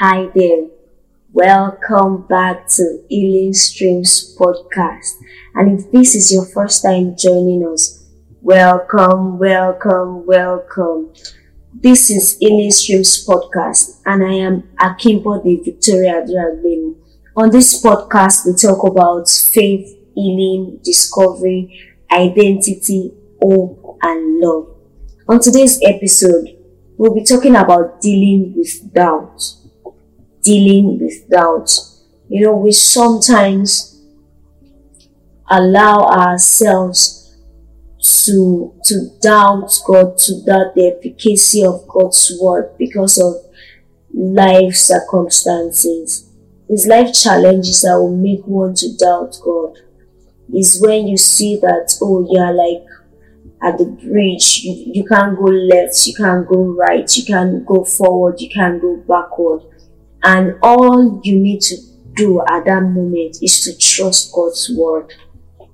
Hi 0.00 0.28
there. 0.32 0.68
Welcome 1.32 2.28
back 2.28 2.68
to 2.76 3.02
Healing 3.08 3.52
Streams 3.52 4.36
podcast. 4.38 5.16
And 5.56 5.80
if 5.80 5.90
this 5.90 6.14
is 6.14 6.32
your 6.32 6.46
first 6.46 6.84
time 6.84 7.16
joining 7.18 7.66
us, 7.66 8.06
welcome, 8.40 9.40
welcome, 9.40 10.24
welcome. 10.24 11.12
This 11.74 12.10
is 12.10 12.38
Healing 12.38 12.70
Streams 12.70 13.26
podcast, 13.26 14.00
and 14.06 14.22
I 14.22 14.34
am 14.34 14.70
Akimbo 14.78 15.42
the 15.42 15.56
Victoria 15.64 16.24
Dragbin. 16.24 16.94
On 17.36 17.50
this 17.50 17.82
podcast, 17.82 18.46
we 18.46 18.54
talk 18.54 18.84
about 18.84 19.28
faith, 19.28 19.98
healing, 20.14 20.78
discovery, 20.84 21.76
identity, 22.08 23.14
hope, 23.42 23.98
and 24.02 24.38
love. 24.38 24.68
On 25.28 25.40
today's 25.40 25.80
episode, 25.82 26.56
we'll 26.96 27.14
be 27.14 27.24
talking 27.24 27.56
about 27.56 28.00
dealing 28.00 28.54
with 28.56 28.94
doubt. 28.94 29.57
Dealing 30.42 30.98
with 31.00 31.28
doubt. 31.28 31.70
You 32.28 32.42
know, 32.42 32.56
we 32.56 32.72
sometimes 32.72 34.00
allow 35.50 36.04
ourselves 36.04 37.36
to 38.24 38.74
to 38.84 39.10
doubt 39.20 39.72
God, 39.86 40.18
to 40.18 40.44
doubt 40.44 40.74
the 40.74 40.94
efficacy 40.96 41.64
of 41.64 41.86
God's 41.88 42.32
word 42.40 42.74
because 42.78 43.18
of 43.18 43.34
life 44.14 44.74
circumstances. 44.74 46.30
It's 46.68 46.86
life 46.86 47.14
challenges 47.14 47.82
that 47.82 47.98
will 47.98 48.16
make 48.16 48.46
one 48.46 48.74
to 48.74 48.96
doubt 48.96 49.38
God. 49.42 49.78
Is 50.54 50.80
when 50.80 51.08
you 51.08 51.16
see 51.16 51.56
that 51.56 51.94
oh 52.00 52.26
yeah, 52.30 52.50
like 52.50 52.86
at 53.62 53.78
the 53.78 53.86
bridge. 53.86 54.60
You, 54.62 54.92
you 54.94 55.04
can't 55.04 55.36
go 55.36 55.44
left, 55.44 56.06
you 56.06 56.14
can't 56.14 56.46
go 56.46 56.62
right, 56.62 57.16
you 57.16 57.24
can't 57.24 57.66
go 57.66 57.84
forward, 57.84 58.40
you 58.40 58.48
can't 58.48 58.80
go 58.80 58.96
backward. 58.96 59.62
And 60.22 60.58
all 60.62 61.20
you 61.22 61.38
need 61.38 61.60
to 61.62 61.76
do 62.14 62.40
at 62.48 62.64
that 62.64 62.82
moment 62.82 63.38
is 63.42 63.60
to 63.62 63.76
trust 63.78 64.32
God's 64.32 64.70
word. 64.74 65.12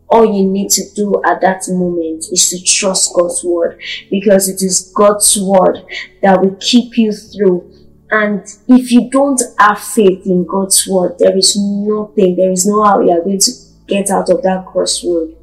All 0.09 0.25
you 0.25 0.47
need 0.47 0.71
to 0.71 0.83
do 0.95 1.21
at 1.25 1.41
that 1.41 1.65
moment 1.69 2.27
is 2.31 2.51
to 2.51 2.63
trust 2.63 3.15
God's 3.15 3.43
word 3.43 3.81
because 4.11 4.49
it 4.49 4.63
is 4.63 4.93
God's 4.95 5.37
word 5.41 5.85
that 6.23 6.41
will 6.41 6.57
keep 6.61 6.97
you 6.99 7.13
through. 7.13 7.71
And 8.11 8.47
if 8.69 8.93
you 8.93 9.11
don't 9.11 9.41
have 9.59 9.81
faith 9.81 10.27
in 10.27 10.47
God's 10.47 10.87
word, 10.87 11.17
there 11.19 11.37
is 11.37 11.57
nothing, 11.57 12.37
there 12.37 12.53
is 12.53 12.67
no 12.67 12.85
how 12.85 13.01
you 13.01 13.11
are 13.11 13.23
going 13.23 13.41
to 13.41 13.53
get 13.89 14.11
out 14.11 14.29
of 14.29 14.43
that 14.43 14.67
crossroad 14.67 15.35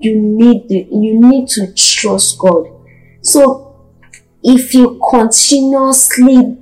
you 0.00 0.16
need 0.16 0.68
the, 0.68 0.86
you 0.90 1.18
need 1.20 1.48
to 1.48 1.72
trust 1.74 2.38
God. 2.38 2.66
So 3.22 3.90
if 4.42 4.74
you 4.74 5.00
continuously 5.10 6.56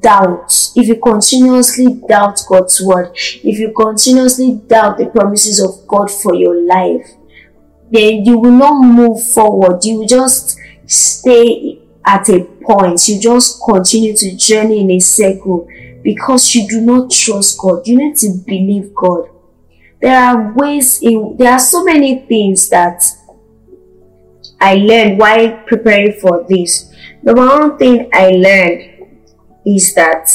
doubt, 0.00 0.52
if 0.76 0.88
you 0.88 1.00
continuously 1.00 2.00
doubt 2.08 2.40
God's 2.48 2.80
word, 2.82 3.12
if 3.14 3.58
you 3.58 3.72
continuously 3.72 4.60
doubt 4.66 4.98
the 4.98 5.06
promises 5.06 5.60
of 5.60 5.86
God 5.86 6.10
for 6.10 6.34
your 6.34 6.66
life, 6.66 7.10
then 7.90 8.24
you 8.24 8.38
will 8.38 8.52
not 8.52 8.80
move 8.82 9.22
forward. 9.22 9.84
You 9.84 10.06
just 10.06 10.58
stay 10.86 11.80
at 12.04 12.28
a 12.28 12.44
point. 12.62 13.08
You 13.08 13.20
just 13.20 13.62
continue 13.62 14.16
to 14.16 14.36
journey 14.36 14.80
in 14.80 14.90
a 14.90 15.00
circle 15.00 15.68
because 16.02 16.54
you 16.54 16.68
do 16.68 16.80
not 16.80 17.10
trust 17.10 17.58
God. 17.58 17.86
You 17.86 17.98
need 17.98 18.16
to 18.16 18.30
believe 18.46 18.94
God 18.94 19.28
there 20.04 20.20
are 20.20 20.52
ways 20.52 21.00
in 21.00 21.34
there 21.38 21.52
are 21.52 21.58
so 21.58 21.82
many 21.82 22.26
things 22.26 22.68
that 22.68 23.02
I 24.60 24.74
learned 24.74 25.18
while 25.18 25.62
preparing 25.66 26.12
for 26.20 26.44
this. 26.46 26.92
The 27.22 27.32
one 27.34 27.78
thing 27.78 28.10
I 28.12 28.28
learned 28.28 28.93
is 29.66 29.94
that 29.94 30.30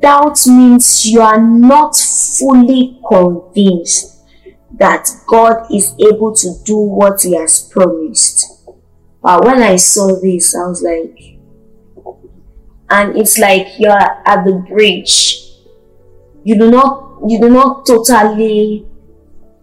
doubt 0.00 0.38
means 0.46 1.06
you 1.06 1.20
are 1.20 1.40
not 1.40 1.96
fully 1.96 2.98
convinced 3.08 4.20
that 4.78 5.08
God 5.26 5.66
is 5.72 5.94
able 5.98 6.34
to 6.34 6.54
do 6.64 6.76
what 6.76 7.22
He 7.22 7.36
has 7.36 7.62
promised. 7.62 8.66
But 9.22 9.44
when 9.44 9.62
I 9.62 9.76
saw 9.76 10.20
this, 10.20 10.56
I 10.56 10.66
was 10.66 10.82
like, 10.82 11.38
and 12.90 13.16
it's 13.16 13.38
like 13.38 13.78
you're 13.78 13.92
at 13.92 14.44
the 14.44 14.64
bridge. 14.68 15.38
You 16.44 16.58
do 16.58 16.70
not 16.70 17.20
you 17.26 17.40
do 17.40 17.48
not 17.48 17.86
totally 17.86 18.86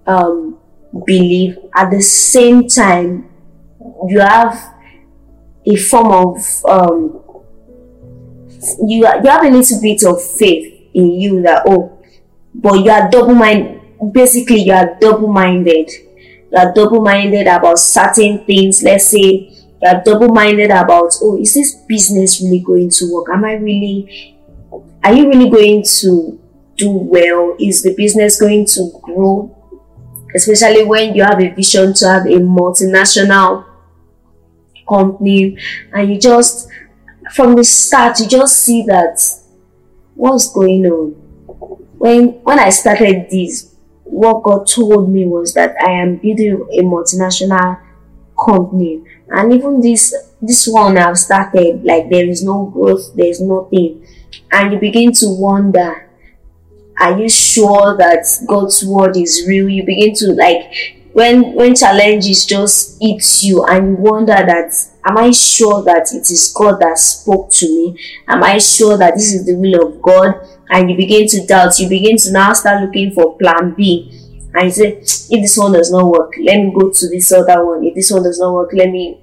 um, 0.08 0.58
believe 1.06 1.58
at 1.76 1.92
the 1.92 2.02
same 2.02 2.68
time 2.68 3.30
you 4.08 4.20
have 4.20 4.74
a 5.66 5.76
form 5.76 6.12
of 6.12 6.66
um, 6.66 7.22
you, 8.88 9.06
you 9.06 9.30
have 9.30 9.44
a 9.44 9.50
little 9.50 9.82
bit 9.82 10.04
of 10.04 10.22
faith 10.22 10.90
in 10.94 11.12
you 11.12 11.42
that 11.42 11.64
oh 11.68 11.98
but 12.54 12.74
you 12.84 12.90
are 12.90 13.10
double 13.10 13.36
minded 13.36 13.82
basically 14.12 14.64
you 14.64 14.74
are 14.74 14.98
double 15.00 15.28
minded 15.28 15.90
you 16.52 16.58
are 16.58 16.74
double 16.74 17.02
minded 17.02 17.48
about 17.48 17.78
certain 17.78 18.44
things 18.46 18.82
let's 18.84 19.06
say 19.06 19.22
you 19.22 19.88
are 19.88 20.02
double 20.04 20.30
minded 20.30 20.72
about 20.72 21.14
oh 21.22 21.38
is 21.40 21.54
this 21.54 21.76
business 21.88 22.42
really 22.42 22.60
going 22.60 22.90
to 22.90 23.14
work 23.14 23.28
am 23.32 23.46
i 23.46 23.54
really 23.54 24.36
are 25.04 25.14
you 25.14 25.30
really 25.30 25.50
going 25.50 25.84
to 26.02 26.40
do 26.80 26.90
well? 26.90 27.56
Is 27.60 27.84
the 27.84 27.94
business 27.96 28.40
going 28.40 28.66
to 28.66 28.90
grow? 29.04 29.56
Especially 30.36 30.84
when 30.84 31.16
you 31.16 31.24
have 31.24 31.42
a 31.42 31.50
vision 31.50 31.94
to 31.96 32.08
have 32.08 32.26
a 32.26 32.40
multinational 32.40 33.66
company 34.88 35.58
and 35.94 36.10
you 36.10 36.20
just, 36.20 36.70
from 37.34 37.56
the 37.56 37.64
start, 37.64 38.20
you 38.20 38.28
just 38.28 38.64
see 38.64 38.84
that 38.88 39.20
what's 40.16 40.52
going 40.52 40.86
on. 40.86 41.12
When, 41.98 42.28
when 42.44 42.60
I 42.60 42.70
started 42.70 43.30
this, 43.30 43.76
what 44.04 44.44
God 44.44 44.68
told 44.68 45.12
me 45.12 45.26
was 45.26 45.54
that 45.54 45.76
I 45.82 45.92
am 45.92 46.18
building 46.18 46.68
a 46.72 46.82
multinational 46.82 47.80
company 48.38 49.04
and 49.30 49.54
even 49.54 49.82
this 49.82 50.16
this 50.42 50.66
one 50.66 50.98
I've 50.98 51.18
started 51.18 51.84
like 51.84 52.10
there 52.10 52.26
is 52.26 52.42
no 52.42 52.68
growth 52.68 53.14
there's 53.14 53.42
nothing 53.42 54.08
and 54.50 54.72
you 54.72 54.80
begin 54.80 55.12
to 55.12 55.28
wonder 55.28 56.10
are 57.00 57.18
you 57.18 57.30
sure 57.30 57.96
that 57.98 58.26
God's 58.46 58.84
word 58.84 59.16
is 59.16 59.46
real? 59.48 59.70
You 59.70 59.86
begin 59.86 60.14
to 60.16 60.34
like 60.34 60.99
when 61.20 61.54
when 61.54 61.76
challenges 61.76 62.46
just 62.46 62.98
eat 63.02 63.22
you 63.44 63.66
and 63.66 63.90
you 63.90 63.96
wonder 63.96 64.34
that 64.34 64.74
am 65.06 65.18
I 65.18 65.32
sure 65.32 65.84
that 65.84 66.14
it 66.14 66.32
is 66.32 66.54
God 66.56 66.80
that 66.80 66.98
spoke 66.98 67.52
to 67.56 67.66
me? 67.68 68.00
Am 68.26 68.42
I 68.42 68.58
sure 68.58 68.98
that 68.98 69.16
this 69.16 69.34
is 69.34 69.46
the 69.46 69.56
will 69.56 69.86
of 69.86 70.02
God? 70.02 70.36
And 70.70 70.90
you 70.90 70.96
begin 70.96 71.28
to 71.28 71.46
doubt, 71.46 71.78
you 71.78 71.90
begin 71.90 72.16
to 72.16 72.32
now 72.32 72.54
start 72.54 72.84
looking 72.84 73.12
for 73.12 73.38
plan 73.38 73.74
B. 73.76 74.10
And 74.54 74.64
you 74.64 74.72
say, 74.72 74.88
if 75.02 75.42
this 75.42 75.58
one 75.58 75.74
does 75.74 75.92
not 75.92 76.06
work, 76.06 76.36
let 76.42 76.58
me 76.58 76.72
go 76.74 76.90
to 76.90 77.10
this 77.10 77.32
other 77.34 77.66
one. 77.66 77.84
If 77.84 77.96
this 77.96 78.12
one 78.12 78.24
does 78.24 78.40
not 78.40 78.54
work, 78.54 78.72
let 78.74 78.90
me 78.90 79.20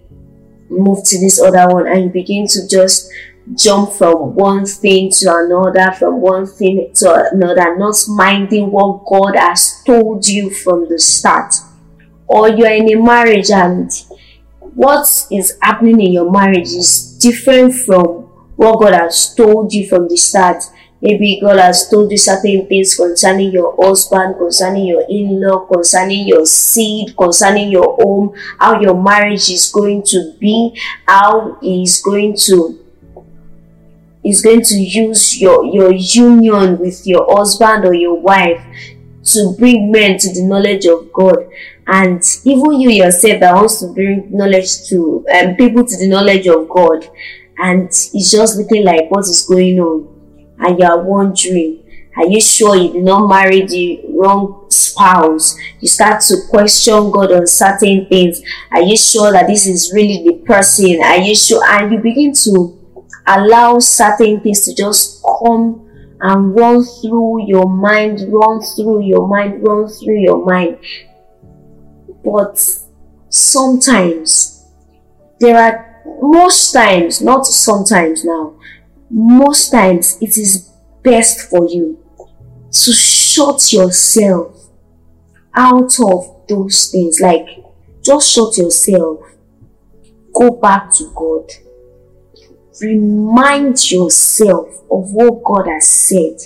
move 0.68 1.02
to 1.02 1.18
this 1.18 1.40
other 1.40 1.66
one. 1.72 1.86
And 1.86 2.04
you 2.04 2.10
begin 2.10 2.46
to 2.48 2.68
just 2.68 3.10
jump 3.54 3.92
from 3.92 4.34
one 4.34 4.66
thing 4.66 5.10
to 5.20 5.34
another, 5.34 5.92
from 5.92 6.20
one 6.20 6.46
thing 6.46 6.90
to 6.96 7.30
another, 7.32 7.74
not 7.78 7.96
minding 8.08 8.70
what 8.70 9.06
God 9.06 9.34
has 9.36 9.82
told 9.86 10.28
you 10.28 10.50
from 10.50 10.90
the 10.90 10.98
start. 10.98 11.54
Or 12.26 12.48
you're 12.48 12.72
in 12.72 12.92
a 12.92 13.02
marriage 13.02 13.50
and 13.50 13.90
what 14.60 15.26
is 15.30 15.56
happening 15.62 16.00
in 16.00 16.12
your 16.12 16.30
marriage 16.30 16.68
is 16.68 17.16
different 17.18 17.74
from 17.74 18.24
what 18.56 18.80
God 18.80 18.94
has 18.94 19.34
told 19.34 19.72
you 19.72 19.88
from 19.88 20.08
the 20.08 20.16
start. 20.16 20.62
Maybe 21.00 21.38
God 21.40 21.58
has 21.58 21.88
told 21.88 22.10
you 22.10 22.18
certain 22.18 22.66
things 22.66 22.96
concerning 22.96 23.52
your 23.52 23.76
husband, 23.78 24.36
concerning 24.38 24.86
your 24.86 25.04
in 25.08 25.40
law, 25.40 25.66
concerning 25.66 26.26
your 26.26 26.46
seed, 26.46 27.16
concerning 27.16 27.70
your 27.70 27.96
home, 27.96 28.34
how 28.58 28.80
your 28.80 29.00
marriage 29.00 29.50
is 29.50 29.70
going 29.70 30.02
to 30.04 30.34
be, 30.40 30.78
how 31.06 31.58
He 31.60 31.86
going 32.02 32.36
to 32.46 32.86
is 34.26 34.42
going 34.42 34.60
to 34.60 34.76
use 34.76 35.40
your, 35.40 35.64
your 35.64 35.92
union 35.92 36.78
with 36.78 37.06
your 37.06 37.24
husband 37.30 37.84
or 37.84 37.94
your 37.94 38.18
wife 38.20 38.60
to 39.22 39.54
bring 39.56 39.92
men 39.92 40.18
to 40.18 40.32
the 40.32 40.42
knowledge 40.42 40.84
of 40.86 41.12
God. 41.12 41.48
And 41.86 42.22
even 42.44 42.80
you 42.80 42.90
yourself 42.90 43.40
that 43.40 43.54
wants 43.54 43.80
to 43.80 43.92
bring 43.92 44.28
knowledge 44.30 44.88
to 44.88 45.24
um, 45.32 45.54
people 45.54 45.84
to 45.84 45.96
the 45.96 46.08
knowledge 46.08 46.48
of 46.48 46.68
God, 46.68 47.08
and 47.58 47.84
it's 47.84 48.32
just 48.32 48.58
looking 48.58 48.84
like 48.84 49.10
what 49.10 49.20
is 49.20 49.46
going 49.46 49.78
on, 49.78 50.08
and 50.58 50.78
you 50.78 50.84
are 50.84 51.02
wondering, 51.02 51.84
are 52.16 52.26
you 52.26 52.40
sure 52.40 52.74
you 52.76 52.92
did 52.94 53.04
not 53.04 53.28
marry 53.28 53.66
the 53.66 54.00
wrong 54.08 54.66
spouse? 54.70 55.56
You 55.80 55.88
start 55.88 56.22
to 56.22 56.36
question 56.48 57.10
God 57.10 57.30
on 57.30 57.46
certain 57.46 58.06
things. 58.06 58.40
Are 58.72 58.80
you 58.80 58.96
sure 58.96 59.30
that 59.32 59.46
this 59.46 59.66
is 59.66 59.92
really 59.92 60.24
the 60.26 60.38
person? 60.44 61.02
Are 61.02 61.18
you 61.18 61.34
sure? 61.36 61.62
And 61.68 61.92
you 61.92 61.98
begin 61.98 62.32
to 62.32 63.02
allow 63.26 63.78
certain 63.80 64.40
things 64.40 64.64
to 64.64 64.74
just 64.74 65.22
come 65.22 65.86
and 66.20 66.56
run 66.56 66.82
through 66.82 67.46
your 67.46 67.68
mind, 67.68 68.20
run 68.28 68.60
through 68.74 69.02
your 69.02 69.28
mind, 69.28 69.62
run 69.62 69.86
through 69.86 70.18
your 70.18 70.44
mind. 70.44 70.78
But 72.26 72.58
sometimes, 73.28 74.66
there 75.38 75.56
are 75.56 76.02
most 76.20 76.72
times, 76.72 77.22
not 77.22 77.46
sometimes 77.46 78.24
now, 78.24 78.54
most 79.08 79.70
times 79.70 80.18
it 80.20 80.36
is 80.36 80.72
best 81.04 81.48
for 81.48 81.68
you 81.68 82.02
to 82.72 82.92
shut 82.92 83.72
yourself 83.72 84.56
out 85.54 85.92
of 86.00 86.42
those 86.48 86.90
things. 86.90 87.20
Like, 87.20 87.46
just 88.02 88.32
shut 88.32 88.58
yourself. 88.58 89.20
Go 90.34 90.50
back 90.50 90.90
to 90.94 91.12
God. 91.14 91.48
Remind 92.80 93.88
yourself 93.88 94.82
of 94.90 95.12
what 95.12 95.44
God 95.44 95.68
has 95.68 95.86
said. 95.86 96.38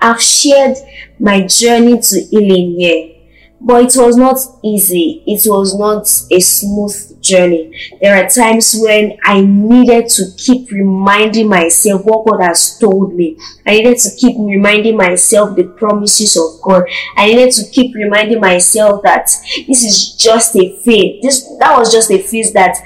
I've 0.00 0.22
shared 0.22 0.78
my 1.18 1.46
journey 1.46 2.00
to 2.00 2.20
healing 2.22 2.80
here 2.80 3.17
but 3.60 3.84
it 3.84 4.00
was 4.00 4.16
not 4.16 4.38
easy. 4.62 5.22
It 5.26 5.42
was 5.48 5.76
not 5.76 6.02
a 6.30 6.40
smooth 6.40 7.20
journey. 7.20 7.74
There 8.00 8.14
are 8.14 8.28
times 8.28 8.76
when 8.78 9.18
I 9.24 9.40
needed 9.40 10.08
to 10.10 10.26
keep 10.36 10.70
reminding 10.70 11.48
myself 11.48 12.04
what 12.04 12.24
God 12.26 12.42
has 12.42 12.78
told 12.78 13.14
me. 13.14 13.36
I 13.66 13.72
needed 13.72 13.98
to 13.98 14.10
keep 14.16 14.36
reminding 14.38 14.96
myself 14.96 15.56
the 15.56 15.64
promises 15.64 16.36
of 16.36 16.62
God. 16.62 16.84
I 17.16 17.26
needed 17.26 17.52
to 17.52 17.68
keep 17.70 17.94
reminding 17.96 18.40
myself 18.40 19.02
that 19.02 19.28
this 19.66 19.84
is 19.84 20.14
just 20.14 20.54
a 20.56 20.76
phase. 20.82 21.22
This 21.22 21.48
that 21.58 21.76
was 21.76 21.92
just 21.92 22.10
a 22.10 22.22
phase 22.22 22.52
that 22.52 22.76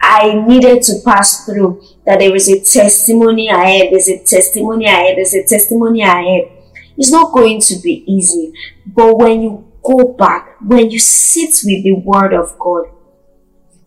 I 0.00 0.34
needed 0.46 0.82
to 0.84 0.94
pass 1.04 1.44
through. 1.44 1.82
That 2.06 2.20
there 2.20 2.34
is 2.34 2.48
a 2.48 2.60
testimony 2.60 3.48
ahead. 3.48 3.88
There's 3.90 4.08
a 4.08 4.22
testimony 4.24 4.86
ahead. 4.86 5.16
There's 5.16 5.34
a 5.34 5.44
testimony 5.44 6.02
ahead. 6.02 6.52
It's 6.96 7.10
not 7.10 7.32
going 7.32 7.60
to 7.62 7.76
be 7.82 8.04
easy. 8.06 8.52
But 8.86 9.16
when 9.16 9.42
you 9.42 9.69
go 9.82 10.12
back, 10.12 10.60
when 10.60 10.90
you 10.90 10.98
sit 10.98 11.50
with 11.64 11.84
the 11.84 11.94
word 12.04 12.34
of 12.34 12.58
God. 12.58 12.86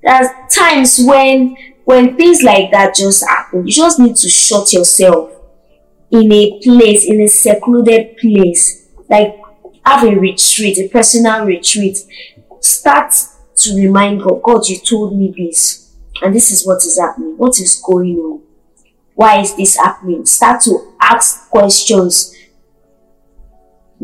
There's 0.02 0.28
times 0.50 1.00
when 1.04 1.56
when 1.86 2.16
things 2.16 2.42
like 2.44 2.72
that 2.72 2.96
just 2.96 3.28
happen, 3.28 3.68
you 3.68 3.74
just 3.74 4.00
need 4.00 4.16
to 4.18 4.30
shut 4.30 4.72
yourself 4.74 5.32
in 6.12 6.32
a 6.32 6.60
place, 6.62 7.06
in 7.06 7.22
a 7.22 7.28
secluded 7.28 8.18
place. 8.18 8.88
Like 9.10 9.40
have 9.86 10.04
a 10.06 10.16
retreat, 10.16 10.78
a 10.78 10.88
personal 10.88 11.46
retreat. 11.46 12.00
Start 12.60 13.14
to 13.56 13.76
remind 13.76 14.24
God, 14.24 14.42
God, 14.42 14.68
you 14.68 14.80
told 14.80 15.18
me 15.18 15.34
this, 15.36 15.94
and 16.22 16.34
this 16.34 16.52
is 16.52 16.66
what 16.66 16.78
is 16.78 16.98
happening. 17.00 17.38
What 17.38 17.60
is 17.60 17.82
going 17.86 18.16
on? 18.18 18.42
Why 19.16 19.42
is 19.42 19.56
this 19.56 19.76
happening? 19.78 20.26
Start 20.26 20.62
to 20.62 20.94
ask 21.00 21.50
questions 21.50 22.33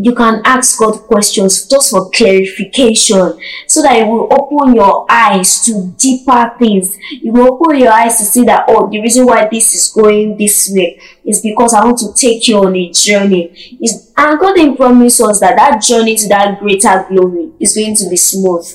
you 0.01 0.16
can 0.16 0.42
ask 0.46 0.80
God 0.80 0.94
questions 1.01 1.68
just 1.68 1.92
for 1.92 2.10
clarification 2.12 3.38
so 3.68 3.81
that 3.81 3.98
it 3.98 4.07
will 4.07 4.30
open 4.31 4.74
your 4.74 5.06
eyes 5.10 5.62
to 5.66 5.94
deeper 5.98 6.54
things. 6.57 6.98
You 7.12 7.34
will 7.34 7.56
open 7.56 7.80
your 7.80 7.92
eyes 7.92 8.18
to 8.18 8.24
see 8.24 8.46
that, 8.46 8.63
oh, 8.69 8.90
the 8.90 9.01
reason 9.01 9.25
why 9.25 9.50
this 9.51 9.75
is 9.75 9.92
going 9.92 10.38
this 10.38 10.72
way 10.74 11.01
is 11.25 11.42
because 11.42 11.74
I 11.74 11.84
want 11.84 11.98
to 11.98 12.13
take 12.13 12.48
you 12.48 12.60
on 12.60 12.78
a 12.78 12.90
journey. 12.92 13.78
Is 13.81 14.13
and 14.16 14.40
God 14.40 14.56
didn't 14.56 14.78
promise 14.78 15.19
us 15.19 15.42
that 15.42 15.57
that 15.57 15.81
journey 15.81 16.16
to 16.16 16.30
that 16.30 16.60
greater 16.60 17.06
glory 17.10 17.52
is 17.60 17.75
going 17.75 17.95
to 17.98 18.10
be 18.10 18.16
smooth. 18.16 18.66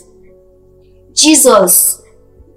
Jesus, 1.14 2.02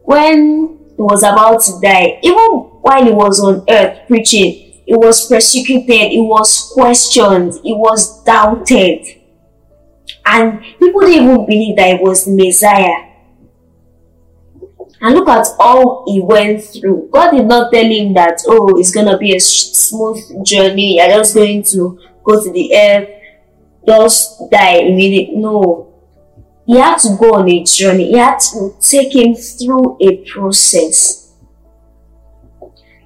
when 0.03 0.77
he 0.89 1.01
was 1.01 1.23
about 1.23 1.61
to 1.61 1.79
die, 1.81 2.19
even 2.21 2.37
while 2.81 3.05
he 3.05 3.11
was 3.11 3.39
on 3.39 3.63
earth 3.69 3.99
preaching, 4.07 4.66
it 4.87 4.97
was 4.97 5.27
persecuted, 5.27 6.13
it 6.13 6.21
was 6.21 6.71
questioned, 6.73 7.53
it 7.65 7.77
was 7.77 8.23
doubted. 8.23 9.05
And 10.25 10.61
people 10.79 11.01
didn't 11.01 11.25
even 11.25 11.45
believe 11.45 11.75
that 11.75 11.95
it 11.95 12.01
was 12.01 12.25
Messiah. 12.25 13.03
And 15.01 15.13
look 15.13 15.27
at 15.27 15.45
all 15.59 16.05
he 16.07 16.21
went 16.21 16.63
through. 16.63 17.09
God 17.11 17.31
did 17.31 17.45
not 17.45 17.71
tell 17.71 17.85
him 17.85 18.13
that, 18.13 18.41
oh, 18.47 18.79
it's 18.79 18.91
going 18.91 19.07
to 19.07 19.17
be 19.17 19.35
a 19.35 19.39
smooth 19.39 20.45
journey. 20.45 20.97
You're 20.97 21.09
just 21.09 21.35
going 21.35 21.63
to 21.63 21.99
go 22.23 22.43
to 22.43 22.51
the 22.51 22.73
earth, 22.73 23.09
just 23.85 24.49
die 24.49 24.77
immediately. 24.77 25.35
No. 25.35 25.93
He 26.65 26.77
had 26.77 26.97
to 26.99 27.15
go 27.19 27.35
on 27.35 27.49
a 27.49 27.63
journey. 27.63 28.07
He 28.11 28.17
had 28.17 28.39
to 28.39 28.75
take 28.79 29.13
him 29.13 29.35
through 29.35 29.97
a 30.01 30.25
process. 30.25 31.33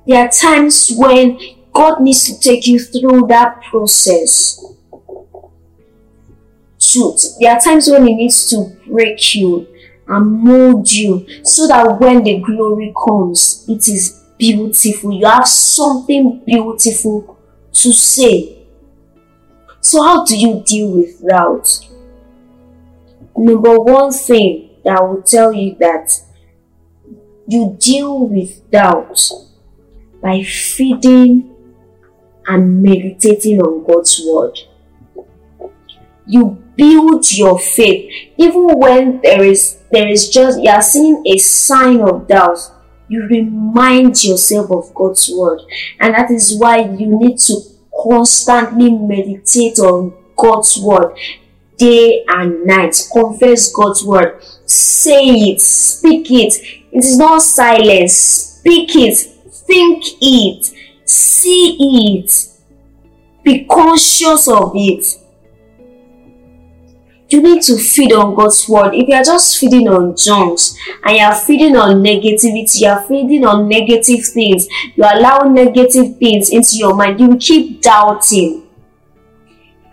There 0.08 0.26
are 0.26 0.30
times 0.32 0.94
when 0.96 1.38
God 1.74 2.02
needs 2.02 2.24
to 2.26 2.40
take 2.40 2.68
you 2.68 2.80
through 2.80 3.28
that 3.28 3.62
process. 3.70 4.64
Truth. 6.80 7.38
There 7.40 7.52
are 7.52 7.60
times 7.60 7.90
when 7.90 8.08
He 8.08 8.16
needs 8.16 8.50
to 8.50 8.76
break 8.88 9.36
you 9.36 9.68
and 10.08 10.32
mold 10.32 10.92
you 10.92 11.26
so 11.44 11.68
that 11.68 12.00
when 12.00 12.24
the 12.24 12.40
glory 12.40 12.94
comes, 13.08 13.66
it 13.70 13.88
is 13.88 14.22
beautiful. 14.38 15.14
You 15.14 15.26
have 15.26 15.48
something 15.48 16.44
beautiful 16.46 17.38
to 17.72 17.94
say. 17.94 18.66
So, 19.80 20.04
how 20.04 20.26
do 20.26 20.38
you 20.38 20.64
deal 20.66 20.92
with 20.92 21.26
doubt? 21.26 21.88
Number 23.38 23.80
one 23.80 24.12
thing 24.12 24.72
that 24.84 24.98
I 24.98 25.02
will 25.02 25.22
tell 25.22 25.54
you 25.54 25.76
that 25.80 26.12
you 27.48 27.78
deal 27.80 28.28
with 28.28 28.70
doubt 28.70 29.32
by 30.22 30.44
feeding 30.44 31.51
and 32.52 32.84
meditating 32.84 33.62
on 33.62 33.84
God's 33.86 34.22
word. 34.28 34.60
You 36.26 36.62
build 36.76 37.32
your 37.32 37.58
faith 37.60 38.12
even 38.38 38.78
when 38.78 39.22
there 39.22 39.44
is 39.44 39.78
there 39.92 40.08
is 40.08 40.30
just 40.30 40.62
you 40.62 40.70
are 40.70 40.82
seeing 40.82 41.24
a 41.26 41.38
sign 41.38 42.02
of 42.02 42.28
doubt. 42.28 42.60
You 43.08 43.28
remind 43.28 44.24
yourself 44.24 44.72
of 44.72 44.94
God's 44.94 45.30
word, 45.34 45.60
and 46.00 46.14
that 46.14 46.32
is 46.32 46.58
why 46.58 46.80
you 46.80 47.20
need 47.20 47.40
to 47.40 47.60
constantly 48.04 48.92
meditate 48.92 49.80
on 49.80 50.14
God's 50.38 50.78
word 50.78 51.18
day 51.78 52.24
and 52.28 52.66
night. 52.66 52.96
Confess 53.12 53.74
God's 53.74 54.04
word. 54.06 54.42
Say 54.66 55.26
it, 55.52 55.60
speak 55.60 56.32
it. 56.32 56.54
It 56.92 57.04
is 57.04 57.18
not 57.18 57.42
silence. 57.42 58.14
Speak 58.14 58.96
it, 58.96 59.18
think 59.18 60.04
it 60.22 60.72
see 61.12 62.20
it, 62.20 62.48
be 63.44 63.66
conscious 63.66 64.48
of 64.48 64.72
it. 64.76 65.18
You 67.30 67.42
need 67.42 67.62
to 67.64 67.78
feed 67.78 68.12
on 68.12 68.36
God's 68.36 68.68
word. 68.68 68.94
If 68.94 69.08
you 69.08 69.16
are 69.16 69.24
just 69.24 69.58
feeding 69.58 69.88
on 69.88 70.16
junks 70.18 70.76
and 71.04 71.18
you 71.18 71.24
are 71.24 71.36
feeding 71.36 71.78
on 71.78 72.04
negativity, 72.04 72.82
you 72.82 72.88
are 72.90 73.02
feeding 73.08 73.46
on 73.46 73.70
negative 73.70 74.26
things, 74.26 74.68
you 74.96 75.04
allow 75.04 75.40
negative 75.40 76.18
things 76.18 76.50
into 76.50 76.78
your 76.78 76.94
mind, 76.94 77.20
you 77.22 77.38
keep 77.38 77.82
doubting. 77.82 78.68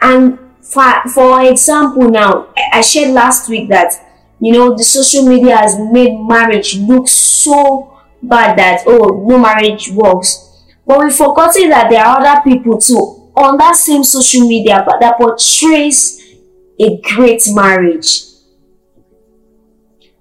And 0.00 0.38
for, 0.60 1.02
for 1.14 1.44
example, 1.44 2.10
now, 2.10 2.48
I 2.72 2.80
shared 2.80 3.14
last 3.14 3.48
week 3.48 3.68
that 3.68 3.92
you 4.40 4.52
know 4.52 4.76
the 4.76 4.84
social 4.84 5.26
media 5.26 5.56
has 5.56 5.76
made 5.78 6.16
marriage 6.16 6.76
look 6.76 7.08
so 7.08 7.98
bad 8.22 8.58
that 8.58 8.82
oh 8.86 9.24
no 9.26 9.38
marriage 9.38 9.90
works 9.90 10.47
but 10.88 11.04
we've 11.04 11.14
forgotten 11.14 11.68
that 11.68 11.90
there 11.90 12.02
are 12.02 12.18
other 12.18 12.40
people 12.42 12.78
too. 12.78 13.30
On 13.36 13.56
that 13.58 13.76
same 13.76 14.02
social 14.02 14.48
media 14.48 14.82
but 14.84 14.98
that 15.00 15.18
portrays 15.18 16.34
a 16.80 17.00
great 17.02 17.42
marriage. 17.52 18.24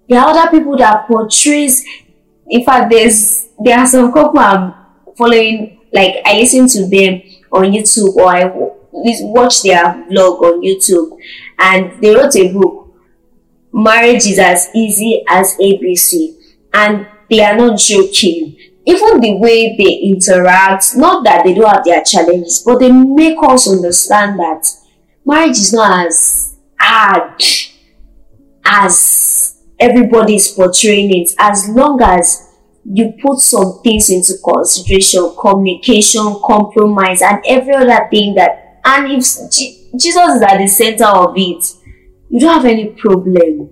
There 0.09 0.19
are 0.19 0.29
other 0.29 0.51
people 0.51 0.77
that 0.77 1.07
portrays 1.07 1.86
in 2.50 2.65
fact 2.65 2.91
there's 2.91 3.47
there 3.63 3.79
are 3.79 3.88
some 3.88 4.12
couple 4.12 4.39
I'm 4.39 4.74
following 5.17 5.79
like 5.93 6.17
I 6.25 6.38
listen 6.38 6.67
to 6.67 6.88
them 6.88 7.21
on 7.51 7.71
YouTube 7.71 8.15
or 8.15 8.27
I 8.27 8.51
watch 9.21 9.63
their 9.63 9.86
vlog 10.12 10.41
on 10.41 10.62
YouTube. 10.62 11.17
And 11.57 12.01
they 12.03 12.13
wrote 12.13 12.36
a 12.36 12.51
book 12.51 12.88
marriage 13.74 14.25
is 14.25 14.39
as 14.39 14.69
easy 14.75 15.24
as 15.29 15.55
ABC 15.57 16.36
and 16.74 17.07
they 17.29 17.43
are 17.43 17.55
not 17.55 17.77
joking 17.77 18.57
even 18.88 19.20
the 19.20 19.36
way 19.36 19.75
they 19.77 20.10
interact, 20.10 20.96
not 20.96 21.25
that 21.25 21.44
they 21.44 21.53
don't 21.53 21.70
have 21.70 21.84
their 21.84 22.01
challenges, 22.03 22.63
but 22.65 22.79
they 22.79 22.89
make 22.91 23.38
us 23.44 23.70
understand 23.70 24.39
that 24.39 24.65
marriage 25.25 25.58
is 25.58 25.74
not 25.74 26.08
as 26.08 26.56
hard 26.79 27.41
as 28.65 29.62
everybody 29.77 30.36
is 30.36 30.48
portraying 30.48 31.12
it, 31.22 31.32
as 31.38 31.67
long 31.70 32.01
as 32.01 32.56
you 32.86 33.13
put 33.22 33.39
some 33.39 33.82
things 33.84 34.10
into 34.10 34.36
consideration, 34.41 35.36
communication, 35.38 36.39
compromise, 36.46 37.22
and 37.22 37.44
every 37.46 37.75
other 37.75 38.08
thing 38.10 38.36
that, 38.36 38.79
and 38.86 39.12
if 39.12 39.20
Jesus 40.00 40.36
is 40.36 40.41
at 40.41 40.60
the 40.60 40.67
center 40.67 41.08
of 41.08 41.34
it, 41.36 41.74
you 42.29 42.39
don't 42.39 42.53
have 42.53 42.65
any 42.65 42.86
problem. 42.88 43.70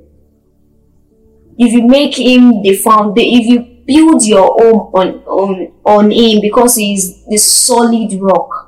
If 1.58 1.72
you 1.72 1.88
make 1.88 2.18
him 2.18 2.62
the 2.62 2.76
foundation, 2.76 3.40
if 3.40 3.48
you 3.48 3.75
build 3.86 4.26
your 4.26 4.48
home 4.60 4.92
on, 4.94 5.08
on, 5.26 5.72
on 5.86 6.12
Him 6.12 6.42
because 6.42 6.76
He 6.76 6.94
is 6.94 7.26
the 7.26 7.38
solid 7.38 8.14
rock. 8.20 8.62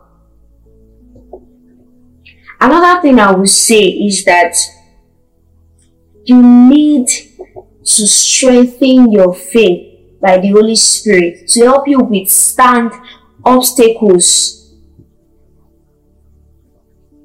Another 2.59 3.01
thing 3.01 3.19
I 3.19 3.31
will 3.31 3.45
say 3.47 3.83
is 3.83 4.25
that 4.25 4.55
you 6.25 6.41
need 6.41 7.07
to 7.07 8.07
strengthen 8.07 9.11
your 9.11 9.33
faith 9.33 10.19
by 10.19 10.37
the 10.39 10.49
Holy 10.49 10.75
Spirit 10.75 11.47
to 11.49 11.63
help 11.63 11.87
you 11.87 11.99
withstand 11.99 12.91
obstacles. 13.45 14.73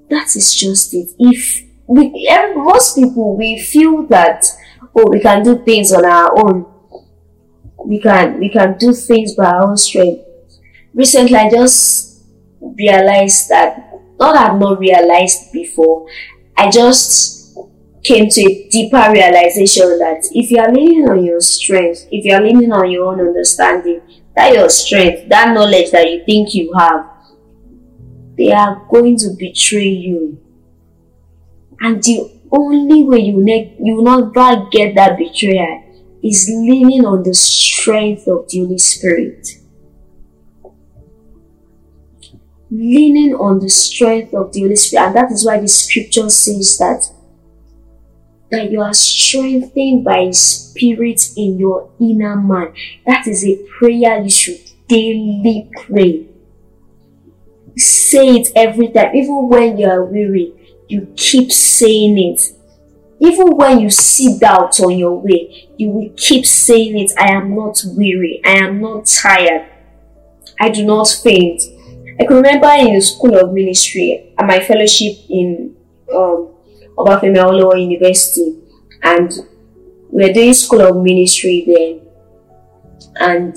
That 0.08 0.37
is 0.37 0.54
just 0.54 0.92
it. 0.94 1.08
If 1.18 1.64
we, 1.87 2.28
most 2.54 2.94
people, 2.96 3.37
we 3.37 3.58
feel 3.58 4.06
that, 4.08 4.46
oh, 4.94 5.11
we 5.11 5.20
can 5.20 5.42
do 5.42 5.64
things 5.64 5.92
on 5.92 6.04
our 6.04 6.38
own. 6.38 6.72
We 7.85 8.01
can, 8.01 8.39
we 8.39 8.49
can 8.49 8.79
do 8.79 8.93
things 8.93 9.35
by 9.35 9.47
our 9.47 9.69
own 9.69 9.77
strength. 9.77 10.25
Recently, 10.95 11.37
I 11.37 11.51
just 11.51 12.23
realized 12.61 13.49
that, 13.49 13.91
not 14.19 14.37
I've 14.37 14.59
not 14.59 14.79
realized 14.79 15.53
before, 15.53 16.07
I 16.57 16.71
just 16.71 17.57
came 18.05 18.29
to 18.29 18.41
a 18.41 18.69
deeper 18.69 19.11
realization 19.12 19.99
that 19.99 20.25
if 20.33 20.51
you 20.51 20.59
are 20.59 20.73
leaning 20.73 21.09
on 21.09 21.25
your 21.25 21.41
strength, 21.41 22.09
if 22.11 22.25
you 22.25 22.35
are 22.35 22.43
leaning 22.43 22.73
on 22.73 22.91
your 22.91 23.12
own 23.12 23.21
understanding, 23.21 24.01
that 24.35 24.55
your 24.55 24.69
strength, 24.69 25.29
that 25.29 25.55
knowledge 25.55 25.91
that 25.91 26.11
you 26.11 26.25
think 26.25 26.55
you 26.55 26.73
have, 26.75 27.07
they 28.37 28.53
are 28.53 28.87
going 28.91 29.17
to 29.19 29.31
betray 29.39 29.89
you. 29.89 30.39
And 31.81 32.03
the 32.03 32.41
only 32.51 33.05
way 33.05 33.19
you, 33.21 33.43
ne- 33.43 33.77
you 33.81 33.97
will 33.97 34.33
not 34.33 34.71
get 34.71 34.95
that 34.95 35.19
betrayal 35.19 35.83
is 36.23 36.49
leaning 36.49 37.05
on 37.05 37.23
the 37.23 37.35
strength 37.35 38.26
of 38.29 38.49
the 38.49 38.61
Holy 38.61 38.79
Spirit. 38.79 39.49
Leaning 42.71 43.35
on 43.35 43.59
the 43.59 43.69
strength 43.69 44.33
of 44.33 44.52
the 44.52 44.61
Holy 44.61 44.76
Spirit. 44.76 45.07
And 45.07 45.17
that 45.17 45.33
is 45.33 45.45
why 45.45 45.59
the 45.59 45.69
scripture 45.69 46.31
says 46.31 46.79
that 46.79 47.05
that 48.52 48.71
you 48.71 48.83
are 48.83 48.93
strengthened 48.93 50.05
by 50.05 50.26
His 50.26 50.38
Spirit 50.38 51.31
in 51.37 51.59
your 51.59 51.91
inner 51.99 52.37
man. 52.37 52.75
That 53.07 53.26
is 53.26 53.45
a 53.45 53.57
prayer 53.79 54.23
you 54.23 54.31
should 54.31 54.61
daily 54.87 55.71
pray. 55.87 56.26
Say 57.76 58.41
it 58.41 58.52
every 58.55 58.88
time, 58.88 59.17
even 59.17 59.49
when 59.49 59.79
you 59.79 59.88
are 59.88 60.05
weary, 60.05 60.52
you 60.87 61.12
keep 61.17 61.50
saying 61.50 62.19
it. 62.19 62.52
Even 63.23 63.57
when 63.57 63.79
you 63.79 63.88
see 63.88 64.37
doubt 64.37 64.81
on 64.81 64.99
your 64.99 65.21
way, 65.21 65.69
you 65.76 65.91
will 65.91 66.11
keep 66.17 66.45
saying 66.45 66.99
it. 66.99 67.12
I 67.17 67.33
am 67.33 67.55
not 67.55 67.81
weary. 67.87 68.41
I 68.45 68.55
am 68.64 68.81
not 68.81 69.07
tired. 69.07 69.69
I 70.59 70.69
do 70.71 70.85
not 70.85 71.07
faint. 71.23 71.62
I 72.19 72.25
can 72.25 72.37
remember 72.37 72.69
in 72.81 72.95
the 72.95 73.00
school 73.00 73.38
of 73.38 73.52
ministry 73.52 74.35
at 74.37 74.45
my 74.45 74.59
fellowship 74.59 75.14
in 75.31 75.76
um, 76.12 76.52
Obafemi 76.99 77.81
University, 77.91 78.59
and 79.05 79.33
we 80.11 80.26
were 80.26 80.33
doing 80.33 80.52
school 80.52 80.81
of 80.81 80.97
ministry 80.97 81.64
there, 81.64 82.00
and 83.21 83.57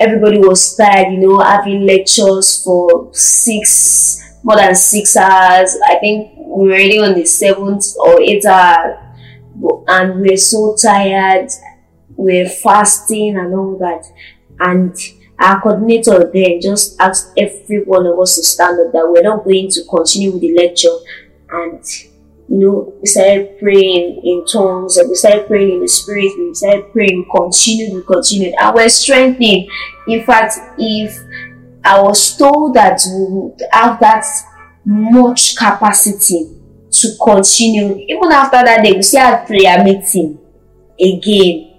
everybody 0.00 0.38
was 0.38 0.76
tired, 0.76 1.12
you 1.12 1.18
know, 1.18 1.38
having 1.38 1.86
lectures 1.86 2.62
for 2.64 3.08
six 3.14 4.31
more 4.42 4.56
than 4.56 4.74
six 4.74 5.16
hours. 5.16 5.76
I 5.86 5.96
think 5.96 6.32
we 6.36 6.68
were 6.68 6.74
already 6.74 6.98
on 6.98 7.14
the 7.14 7.24
seventh 7.24 7.94
or 7.98 8.20
eighth 8.20 8.46
hour, 8.46 9.14
and 9.88 10.20
we 10.20 10.32
are 10.32 10.36
so 10.36 10.76
tired. 10.80 11.50
We're 12.16 12.48
fasting 12.48 13.36
and 13.36 13.54
all 13.54 13.78
that, 13.78 14.04
and 14.60 14.96
our 15.38 15.60
coordinator 15.60 16.30
then 16.32 16.60
just 16.60 17.00
asked 17.00 17.32
every 17.36 17.82
one 17.82 18.06
of 18.06 18.18
us 18.18 18.36
to 18.36 18.44
stand 18.44 18.78
up 18.78 18.92
that 18.92 19.08
we're 19.08 19.22
not 19.22 19.44
going 19.44 19.70
to 19.70 19.82
continue 19.90 20.30
with 20.30 20.40
the 20.40 20.54
lecture 20.54 20.96
and 21.50 21.84
you 22.48 22.58
know, 22.58 22.94
we 23.00 23.06
started 23.06 23.58
praying 23.58 24.20
in 24.24 24.44
tongues 24.44 24.98
and 24.98 25.08
we 25.08 25.14
started 25.14 25.46
praying 25.46 25.72
in 25.72 25.80
the 25.80 25.88
spirit, 25.88 26.32
we 26.38 26.52
started 26.54 26.92
praying, 26.92 27.26
continued, 27.34 27.94
we 27.94 28.02
continued, 28.02 28.54
and 28.60 28.74
we're 28.74 28.88
strengthening. 28.90 29.70
In 30.06 30.22
fact, 30.24 30.58
if 30.76 31.18
I 31.84 32.00
was 32.00 32.36
told 32.36 32.74
that 32.74 33.00
we 33.06 33.24
would 33.28 33.62
have 33.72 33.98
that 34.00 34.24
much 34.84 35.56
capacity 35.56 36.56
to 36.90 37.08
continue, 37.22 37.96
even 38.08 38.30
after 38.30 38.62
that 38.62 38.84
day, 38.84 38.92
we 38.92 39.02
still 39.02 39.20
had 39.20 39.46
prayer 39.46 39.82
meeting 39.82 40.38
again. 41.00 41.74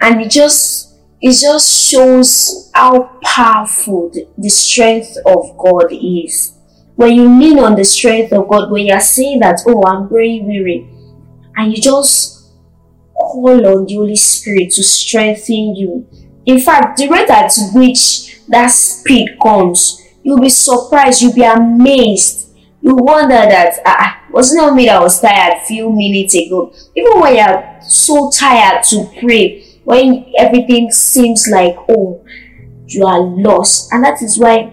And 0.00 0.20
it 0.22 0.30
just 0.30 0.96
it 1.20 1.32
just 1.32 1.90
shows 1.90 2.70
how 2.74 3.18
powerful 3.22 4.12
the, 4.36 4.48
strength 4.50 5.16
of 5.24 5.56
God 5.56 5.86
is 5.90 6.52
when 6.96 7.14
you 7.14 7.28
lean 7.28 7.58
on 7.58 7.74
the 7.74 7.84
strength 7.84 8.32
of 8.32 8.48
God, 8.48 8.70
when 8.70 8.86
you're 8.86 9.00
saying 9.00 9.40
that, 9.40 9.60
oh, 9.66 9.82
I'm 9.86 10.08
very 10.08 10.40
weary, 10.42 10.88
and 11.56 11.74
you 11.74 11.80
just 11.80 12.48
call 13.14 13.66
on 13.66 13.86
the 13.86 13.94
Holy 13.94 14.16
Spirit 14.16 14.70
to 14.72 14.82
strengthen 14.82 15.76
you. 15.76 16.06
In 16.46 16.60
fact, 16.60 16.98
the 16.98 17.08
rate 17.08 17.28
at 17.28 17.52
which 17.74 18.35
that 18.48 18.68
speed 18.68 19.36
comes, 19.42 20.02
you'll 20.22 20.40
be 20.40 20.48
surprised, 20.48 21.22
you'll 21.22 21.34
be 21.34 21.42
amazed. 21.42 22.54
You 22.80 22.94
wonder 22.94 23.34
that, 23.34 23.80
ah, 23.84 24.22
wasn't 24.30 24.62
it 24.62 24.74
me 24.74 24.86
that 24.86 25.00
was 25.00 25.20
tired 25.20 25.58
a 25.58 25.66
few 25.66 25.90
minutes 25.90 26.34
ago? 26.34 26.72
Even 26.94 27.20
when 27.20 27.36
you're 27.36 27.80
so 27.82 28.30
tired 28.30 28.82
to 28.84 29.10
pray, 29.18 29.80
when 29.84 30.32
everything 30.38 30.90
seems 30.90 31.48
like, 31.48 31.76
oh, 31.88 32.24
you 32.86 33.04
are 33.04 33.20
lost. 33.20 33.92
And 33.92 34.04
that 34.04 34.22
is 34.22 34.38
why 34.38 34.72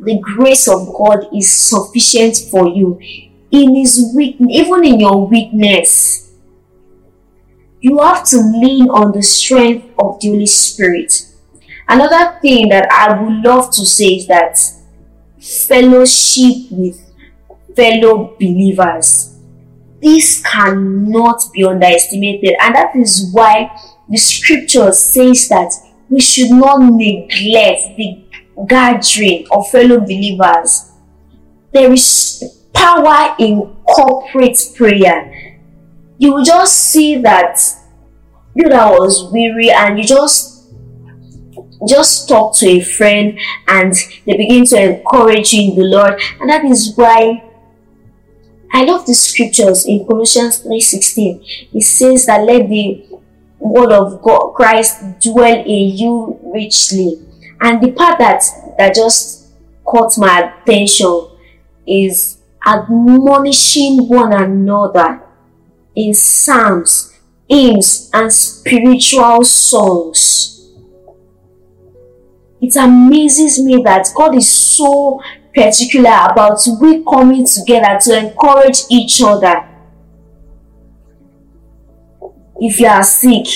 the 0.00 0.18
grace 0.20 0.68
of 0.68 0.92
God 0.94 1.26
is 1.34 1.50
sufficient 1.50 2.36
for 2.50 2.68
you 2.68 2.98
in 3.50 3.74
his 3.76 4.12
weak 4.16 4.36
even 4.40 4.84
in 4.84 5.00
your 5.00 5.26
weakness 5.28 6.32
you 7.80 7.98
have 7.98 8.24
to 8.24 8.38
lean 8.38 8.88
on 8.88 9.12
the 9.12 9.22
strength 9.22 9.86
of 9.98 10.18
the 10.20 10.28
Holy 10.28 10.46
Spirit 10.46 11.12
another 11.88 12.38
thing 12.40 12.68
that 12.68 12.88
I 12.90 13.20
would 13.20 13.44
love 13.44 13.70
to 13.72 13.86
say 13.86 14.16
is 14.16 14.26
that 14.26 14.58
fellowship 15.40 16.70
with 16.70 17.00
fellow 17.76 18.36
believers 18.38 19.34
this 20.04 20.42
cannot 20.42 21.42
be 21.52 21.64
underestimated 21.64 22.54
and 22.60 22.74
that 22.74 22.94
is 22.94 23.30
why 23.32 23.70
the 24.08 24.18
scripture 24.18 24.92
says 24.92 25.48
that 25.48 25.72
we 26.10 26.20
should 26.20 26.50
not 26.50 26.80
neglect 26.80 27.96
the 27.96 28.22
gathering 28.68 29.46
of 29.50 29.68
fellow 29.70 30.00
believers. 30.00 30.92
There 31.72 31.90
is 31.90 32.60
power 32.74 33.34
in 33.38 33.74
corporate 33.86 34.58
prayer. 34.76 35.58
You 36.18 36.34
will 36.34 36.44
just 36.44 36.78
see 36.78 37.16
that 37.22 37.58
you 38.54 38.68
that 38.68 38.92
was 38.92 39.32
weary 39.32 39.70
and 39.70 39.98
you 39.98 40.04
just 40.04 40.53
just 41.88 42.28
talk 42.28 42.54
to 42.56 42.68
a 42.68 42.80
friend 42.80 43.38
and 43.68 43.94
they 44.26 44.36
begin 44.36 44.64
to 44.66 44.98
encourage 44.98 45.52
you 45.52 45.70
in 45.70 45.76
the 45.76 45.84
Lord. 45.84 46.20
And 46.40 46.50
that 46.50 46.64
is 46.64 46.94
why 46.96 47.42
I 48.72 48.84
love 48.84 49.06
the 49.06 49.14
scriptures 49.14 49.86
in 49.86 50.04
Colossians 50.06 50.58
3:16. 50.58 51.44
It 51.72 51.82
says 51.82 52.26
that 52.26 52.44
let 52.44 52.68
the 52.68 53.06
word 53.60 53.92
of 53.92 54.20
God 54.20 54.52
Christ 54.54 55.20
dwell 55.20 55.60
in 55.60 55.96
you 55.96 56.38
richly 56.42 57.18
and 57.60 57.80
the 57.80 57.92
part 57.92 58.18
that 58.18 58.42
that 58.76 58.94
just 58.94 59.48
caught 59.84 60.18
my 60.18 60.52
attention 60.62 61.28
is 61.86 62.38
admonishing 62.66 64.08
one 64.08 64.32
another 64.32 65.22
in 65.94 66.12
psalms, 66.12 67.12
hymns, 67.48 68.10
and 68.12 68.32
spiritual 68.32 69.44
songs. 69.44 70.53
It 72.64 72.76
amazes 72.76 73.62
me 73.62 73.82
that 73.84 74.08
God 74.14 74.34
is 74.34 74.50
so 74.50 75.20
particular 75.54 76.28
about 76.30 76.66
we 76.80 77.04
coming 77.04 77.46
together 77.46 77.98
to 78.00 78.18
encourage 78.18 78.84
each 78.88 79.20
other. 79.22 79.68
If 82.58 82.80
you 82.80 82.86
are 82.86 83.02
sick, 83.02 83.46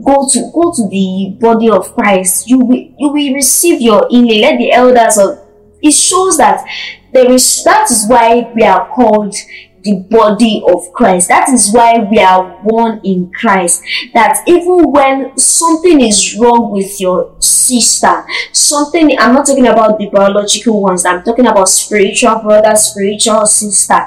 go 0.00 0.28
to 0.28 0.50
go 0.54 0.72
to 0.76 0.88
the 0.88 1.36
body 1.40 1.70
of 1.70 1.92
Christ, 1.92 2.48
you 2.48 2.60
will 2.60 2.76
you 2.96 3.08
will 3.08 3.34
receive 3.34 3.80
your 3.80 4.06
healing. 4.08 4.42
Let 4.42 4.58
the 4.58 4.70
elders 4.70 5.18
of 5.18 5.44
it 5.82 5.92
shows 5.92 6.36
that 6.38 6.64
there 7.12 7.32
is 7.32 7.64
that 7.64 7.90
is 7.90 8.06
why 8.06 8.52
we 8.54 8.62
are 8.62 8.88
called 8.94 9.34
the 9.82 9.96
body 10.10 10.62
of 10.66 10.92
Christ. 10.92 11.28
That 11.28 11.48
is 11.48 11.72
why 11.72 11.98
we 11.98 12.18
are 12.18 12.58
one 12.62 13.00
in 13.04 13.32
Christ. 13.32 13.82
That 14.14 14.42
even 14.46 14.90
when 14.90 15.36
something 15.36 16.00
is 16.00 16.36
wrong 16.38 16.70
with 16.70 17.00
your 17.00 17.34
sister, 17.40 18.24
something, 18.52 19.18
I'm 19.18 19.34
not 19.34 19.46
talking 19.46 19.66
about 19.66 19.98
the 19.98 20.06
biological 20.06 20.80
ones, 20.82 21.04
I'm 21.04 21.22
talking 21.22 21.46
about 21.46 21.68
spiritual 21.68 22.40
brother, 22.40 22.74
spiritual 22.76 23.46
sister. 23.46 23.98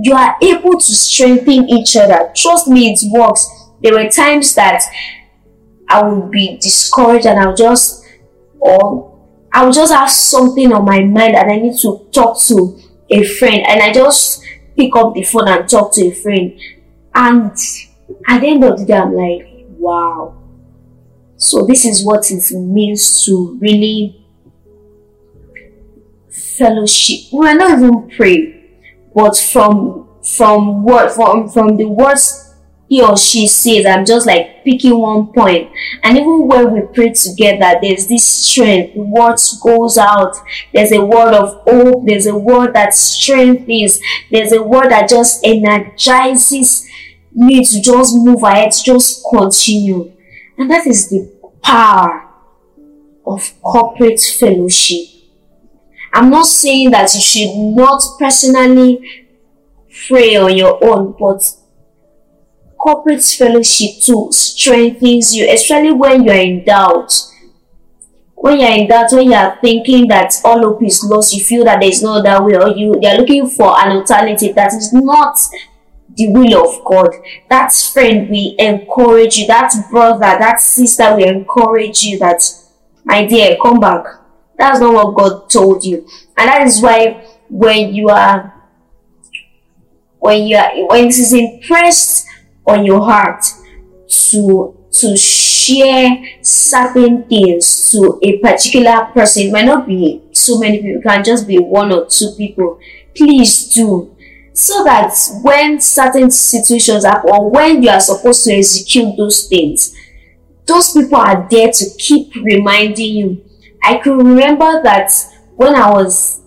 You 0.00 0.14
are 0.14 0.36
able 0.42 0.78
to 0.78 0.92
strengthen 0.92 1.68
each 1.68 1.96
other. 1.96 2.30
Trust 2.34 2.68
me, 2.68 2.92
it 2.92 3.00
works. 3.10 3.48
There 3.82 3.94
were 3.94 4.08
times 4.08 4.54
that 4.54 4.82
I 5.88 6.02
would 6.02 6.30
be 6.30 6.58
discouraged 6.58 7.26
and 7.26 7.38
I'll 7.38 7.56
just 7.56 8.04
or 8.60 9.16
I'll 9.52 9.72
just 9.72 9.92
have 9.92 10.10
something 10.10 10.72
on 10.72 10.84
my 10.84 11.00
mind 11.00 11.34
and 11.34 11.50
I 11.50 11.56
need 11.56 11.78
to 11.80 12.06
talk 12.12 12.38
to 12.42 12.78
a 13.10 13.24
friend 13.24 13.64
and 13.66 13.82
I 13.82 13.92
just 13.92 14.44
pick 14.78 14.94
up 14.96 15.14
the 15.14 15.22
phone 15.22 15.48
and 15.48 15.68
talk 15.68 15.92
to 15.92 16.06
a 16.06 16.10
friend 16.12 16.58
and 17.14 17.52
at 18.28 18.40
the 18.40 18.46
end 18.46 18.64
of 18.64 18.78
the 18.78 18.86
day 18.86 18.94
I'm 18.94 19.14
like 19.14 19.66
wow 19.78 20.38
So 21.36 21.64
this 21.64 21.84
is 21.84 22.04
what 22.04 22.30
it 22.30 22.52
means 22.52 23.24
to 23.24 23.56
really 23.60 24.24
fellowship. 26.28 27.32
We 27.32 27.46
are 27.46 27.54
not 27.54 27.78
even 27.78 28.10
pray, 28.10 28.64
but 29.14 29.36
from 29.36 30.08
from 30.22 30.82
what 30.82 31.12
from 31.12 31.48
from 31.48 31.76
the 31.76 31.86
words 31.86 32.47
he 32.88 33.02
or 33.02 33.16
she 33.16 33.46
says, 33.46 33.84
I'm 33.84 34.06
just 34.06 34.26
like 34.26 34.64
picking 34.64 34.98
one 34.98 35.26
point. 35.32 35.70
And 36.02 36.16
even 36.16 36.48
when 36.48 36.72
we 36.72 36.80
pray 36.94 37.12
together, 37.12 37.78
there's 37.82 38.06
this 38.06 38.24
strength. 38.24 38.96
Word 38.96 39.38
goes 39.62 39.98
out. 39.98 40.34
There's 40.72 40.92
a 40.92 41.04
word 41.04 41.34
of 41.34 41.62
hope. 41.66 42.06
There's 42.06 42.26
a 42.26 42.36
word 42.36 42.74
that 42.74 42.94
strengthens. 42.94 44.00
There's 44.30 44.52
a 44.52 44.62
word 44.62 44.90
that 44.90 45.08
just 45.08 45.44
energizes 45.44 46.88
me 47.32 47.62
to 47.62 47.80
just 47.82 48.16
move 48.16 48.42
ahead, 48.42 48.72
to 48.72 48.82
just 48.82 49.22
continue. 49.30 50.12
And 50.56 50.70
that 50.70 50.86
is 50.86 51.10
the 51.10 51.30
power 51.62 52.26
of 53.26 53.52
corporate 53.62 54.20
fellowship. 54.20 55.06
I'm 56.14 56.30
not 56.30 56.46
saying 56.46 56.90
that 56.92 57.14
you 57.14 57.20
should 57.20 57.54
not 57.54 58.02
personally 58.18 59.28
pray 60.08 60.36
on 60.36 60.56
your 60.56 60.82
own, 60.82 61.14
but 61.18 61.42
corporate 62.78 63.22
fellowship 63.22 64.00
too 64.00 64.28
strengthens 64.30 65.34
you, 65.34 65.48
especially 65.50 65.92
when 65.92 66.24
you're 66.24 66.34
in 66.34 66.64
doubt. 66.64 67.12
When 68.34 68.60
you're 68.60 68.70
in 68.70 68.88
doubt, 68.88 69.12
when 69.12 69.30
you're 69.32 69.58
thinking 69.60 70.06
that 70.08 70.34
all 70.44 70.60
hope 70.60 70.82
is 70.82 71.02
lost, 71.04 71.34
you 71.34 71.44
feel 71.44 71.64
that 71.64 71.80
there's 71.80 72.02
no 72.02 72.14
other 72.14 72.44
way, 72.44 72.54
or 72.54 72.68
you 72.68 72.98
they're 73.00 73.18
looking 73.18 73.48
for 73.48 73.76
an 73.78 73.96
alternative 73.96 74.54
that 74.54 74.72
is 74.74 74.92
not 74.92 75.38
the 76.14 76.28
will 76.28 76.68
of 76.68 76.84
God. 76.84 77.10
That 77.50 77.72
friend 77.72 78.30
we 78.30 78.54
encourage 78.58 79.36
you, 79.38 79.46
that 79.48 79.72
brother, 79.90 80.20
that 80.20 80.60
sister 80.60 81.16
we 81.16 81.26
encourage 81.26 82.02
you 82.02 82.18
that 82.20 82.42
my 83.04 83.26
dear, 83.26 83.56
come 83.60 83.80
back. 83.80 84.04
That's 84.58 84.80
not 84.80 84.92
what 84.92 85.16
God 85.16 85.50
told 85.50 85.84
you. 85.84 86.06
And 86.36 86.48
that 86.48 86.66
is 86.66 86.80
why 86.80 87.24
when 87.48 87.94
you 87.94 88.08
are 88.08 88.54
when 90.18 90.46
you 90.46 90.56
are 90.56 90.70
when 90.88 91.06
this 91.06 91.18
is 91.18 91.32
impressed 91.32 92.27
on 92.68 92.84
your 92.84 93.00
heart 93.00 93.44
to 94.30 94.74
to 94.90 95.16
share 95.16 96.24
certain 96.42 97.24
things 97.24 97.90
to 97.92 98.18
a 98.22 98.38
particular 98.38 99.04
person. 99.12 99.44
It 99.44 99.52
might 99.52 99.66
not 99.66 99.86
be 99.86 100.22
so 100.32 100.58
many 100.58 100.78
people, 100.78 101.00
it 101.00 101.02
can 101.02 101.24
just 101.24 101.46
be 101.46 101.58
one 101.58 101.92
or 101.92 102.06
two 102.06 102.32
people. 102.36 102.78
Please 103.14 103.72
do. 103.74 104.14
So 104.54 104.82
that 104.84 105.14
when 105.42 105.80
certain 105.80 106.30
situations 106.30 107.04
happen 107.04 107.30
or 107.30 107.50
when 107.50 107.82
you 107.82 107.90
are 107.90 108.00
supposed 108.00 108.44
to 108.44 108.54
execute 108.54 109.16
those 109.16 109.46
things, 109.46 109.94
those 110.66 110.92
people 110.92 111.16
are 111.16 111.46
there 111.48 111.70
to 111.70 111.84
keep 111.96 112.34
reminding 112.34 113.16
you. 113.16 113.44
I 113.82 113.98
can 113.98 114.18
remember 114.18 114.82
that 114.82 115.12
when 115.54 115.74
I 115.74 115.90
was 115.90 116.42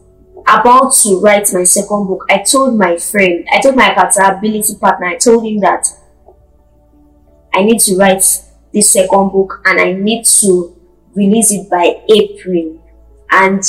about 0.47 0.93
to 1.03 1.21
write 1.21 1.47
my 1.53 1.63
second 1.63 2.07
book, 2.07 2.25
I 2.29 2.39
told 2.39 2.77
my 2.77 2.97
friend, 2.97 3.47
I 3.51 3.61
told 3.61 3.75
my 3.75 3.87
accountability 3.91 4.75
partner, 4.75 5.07
I 5.07 5.17
told 5.17 5.45
him 5.45 5.59
that 5.59 5.87
I 7.53 7.63
need 7.63 7.79
to 7.81 7.97
write 7.97 8.23
this 8.73 8.91
second 8.91 9.29
book 9.29 9.61
and 9.65 9.79
I 9.79 9.93
need 9.93 10.25
to 10.25 10.75
release 11.13 11.51
it 11.51 11.69
by 11.69 12.01
April. 12.09 12.81
And 13.31 13.59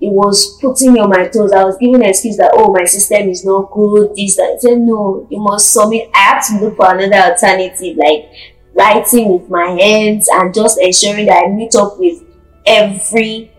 it 0.00 0.10
was 0.10 0.58
putting 0.60 0.92
me 0.92 1.00
on 1.00 1.10
my 1.10 1.28
toes. 1.28 1.52
I 1.52 1.64
was 1.64 1.76
giving 1.78 1.96
an 1.96 2.02
excuse 2.02 2.36
that, 2.36 2.52
oh, 2.54 2.72
my 2.72 2.84
system 2.84 3.28
is 3.28 3.44
not 3.44 3.70
good, 3.70 4.14
this, 4.16 4.36
that. 4.36 4.54
I 4.56 4.58
said, 4.58 4.78
no, 4.78 5.26
you 5.30 5.40
must 5.40 5.72
submit. 5.72 6.10
I 6.14 6.18
had 6.18 6.40
to 6.42 6.64
look 6.64 6.76
for 6.76 6.92
another 6.92 7.32
alternative, 7.32 7.96
like 7.96 8.30
writing 8.74 9.28
with 9.28 9.48
my 9.48 9.70
hands 9.80 10.28
and 10.32 10.52
just 10.52 10.80
ensuring 10.80 11.26
that 11.26 11.44
I 11.44 11.48
meet 11.48 11.74
up 11.74 11.98
with 11.98 12.22
every 12.66 13.50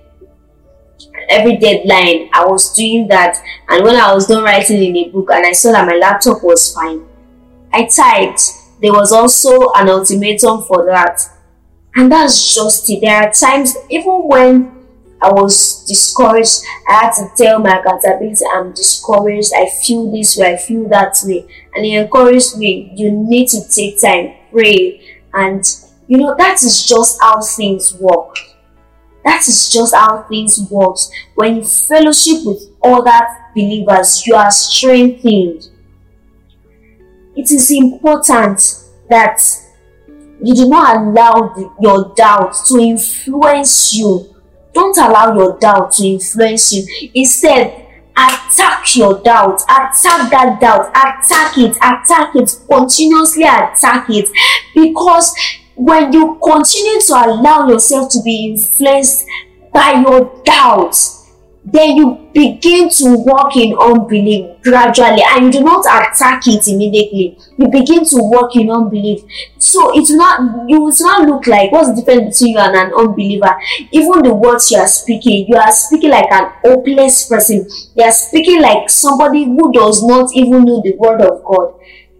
every 1.30 1.58
deadline 1.58 2.30
i 2.34 2.46
was 2.46 2.74
doing 2.74 3.08
that 3.08 3.38
and 3.70 3.84
when 3.84 3.96
i 3.96 4.14
was 4.14 4.28
done 4.28 4.44
writing 4.44 4.82
in 4.84 4.96
a 4.96 5.10
book 5.10 5.30
and 5.32 5.46
i 5.46 5.52
saw 5.52 5.72
that 5.72 5.86
my 5.86 5.96
laptop 5.96 6.44
was 6.44 6.74
fine 6.74 7.06
i 7.74 7.86
typed 7.86 8.42
there 8.84 8.92
was 8.92 9.14
also 9.14 9.72
an 9.76 9.90
ultimatum 9.90 10.62
for 10.64 10.86
that. 10.86 11.22
And 11.96 12.12
that's 12.12 12.54
just 12.54 12.90
it. 12.90 13.00
There 13.00 13.16
are 13.16 13.32
times, 13.32 13.78
even 13.90 14.28
when 14.28 14.86
I 15.22 15.32
was 15.32 15.86
discouraged, 15.86 16.64
I 16.90 17.06
had 17.06 17.14
to 17.14 17.30
tell 17.38 17.60
my 17.60 17.80
accountability, 17.80 18.44
I'm 18.54 18.74
discouraged, 18.74 19.54
I 19.56 19.70
feel 19.70 20.12
this 20.12 20.36
way, 20.36 20.54
I 20.54 20.58
feel 20.58 20.90
that 20.90 21.18
way. 21.24 21.48
And 21.74 21.86
he 21.86 21.96
encouraged 21.96 22.58
me, 22.58 22.92
you 22.94 23.10
need 23.10 23.48
to 23.50 23.62
take 23.70 24.02
time, 24.02 24.34
pray. 24.52 25.22
And, 25.34 25.66
you 26.08 26.18
know, 26.18 26.36
that 26.38 26.62
is 26.62 26.86
just 26.86 27.22
how 27.22 27.40
things 27.40 27.96
work. 28.02 28.36
That 29.24 29.48
is 29.48 29.72
just 29.72 29.96
how 29.96 30.24
things 30.24 30.60
work. 30.70 30.98
When 31.36 31.56
you 31.56 31.64
fellowship 31.64 32.40
with 32.44 32.64
other 32.84 33.28
believers, 33.56 34.28
you 34.28 34.36
are 34.36 34.52
strengthened 34.52 35.70
it 37.36 37.52
is 37.52 37.72
important 37.72 38.60
that 39.10 39.42
you 40.42 40.56
do 40.56 40.70
not 40.70 40.98
allow 40.98 41.54
the, 41.56 41.72
your 41.80 42.14
doubt 42.16 42.56
to 42.68 42.80
influence 42.80 43.94
you. 43.94 44.36
Don't 44.74 44.98
allow 44.98 45.36
your 45.36 45.58
doubt 45.60 45.92
to 45.94 46.06
influence 46.08 46.74
you. 46.74 47.12
Instead, 47.14 47.86
attack 48.16 48.96
your 48.96 49.22
doubt, 49.22 49.62
attack 49.64 50.30
that 50.32 50.58
doubt, 50.60 50.90
attack 50.90 51.58
it, 51.58 51.76
attack 51.78 52.36
it, 52.36 52.60
continuously 52.70 53.44
attack 53.44 54.10
it. 54.10 54.30
Because 54.74 55.34
when 55.76 56.12
you 56.14 56.40
continue 56.44 57.00
to 57.02 57.14
allow 57.14 57.68
yourself 57.68 58.12
to 58.12 58.22
be 58.24 58.52
influenced 58.52 59.26
by 59.74 59.94
your 59.94 60.42
doubts, 60.44 61.13
then 61.66 61.96
you 61.96 62.30
begin 62.34 62.90
to 62.90 63.16
walk 63.26 63.56
in 63.56 63.78
unbelief 63.78 64.62
gradually 64.64 65.24
and 65.30 65.46
you 65.46 65.52
do 65.52 65.62
not 65.62 65.86
attack 65.86 66.42
it 66.46 66.68
immediately. 66.68 67.38
You 67.58 67.70
begin 67.70 68.04
to 68.06 68.18
walk 68.18 68.56
in 68.56 68.70
unbelief. 68.70 69.24
So 69.58 69.98
it 69.98 70.10
will 70.10 70.18
not 70.18 70.70
you 70.70 70.82
will 70.82 70.94
not 71.00 71.28
look 71.28 71.48
like 71.48 71.72
what's 71.72 71.90
the 71.90 71.96
difference 71.96 72.40
between 72.40 72.56
you 72.56 72.60
and 72.60 72.76
an 72.76 72.94
unbeliever? 72.94 73.56
Even 73.92 74.24
the 74.24 74.34
words 74.34 74.72
you 74.72 74.78
are 74.78 74.88
speaking 74.88 75.46
you 75.48 75.56
are 75.56 75.72
speaking 75.72 76.10
like 76.10 76.30
an 76.32 76.52
hopeless 76.66 77.30
person. 77.30 77.66
You 77.96 78.04
are 78.04 78.12
speaking 78.12 78.62
like 78.62 78.90
somebody 78.90 79.46
who 79.46 79.72
does 79.72 80.04
not 80.04 80.32
even 80.34 80.66
know 80.66 80.82
the 80.84 80.96
word 80.98 81.22
of 81.22 81.44
god. 81.46 81.76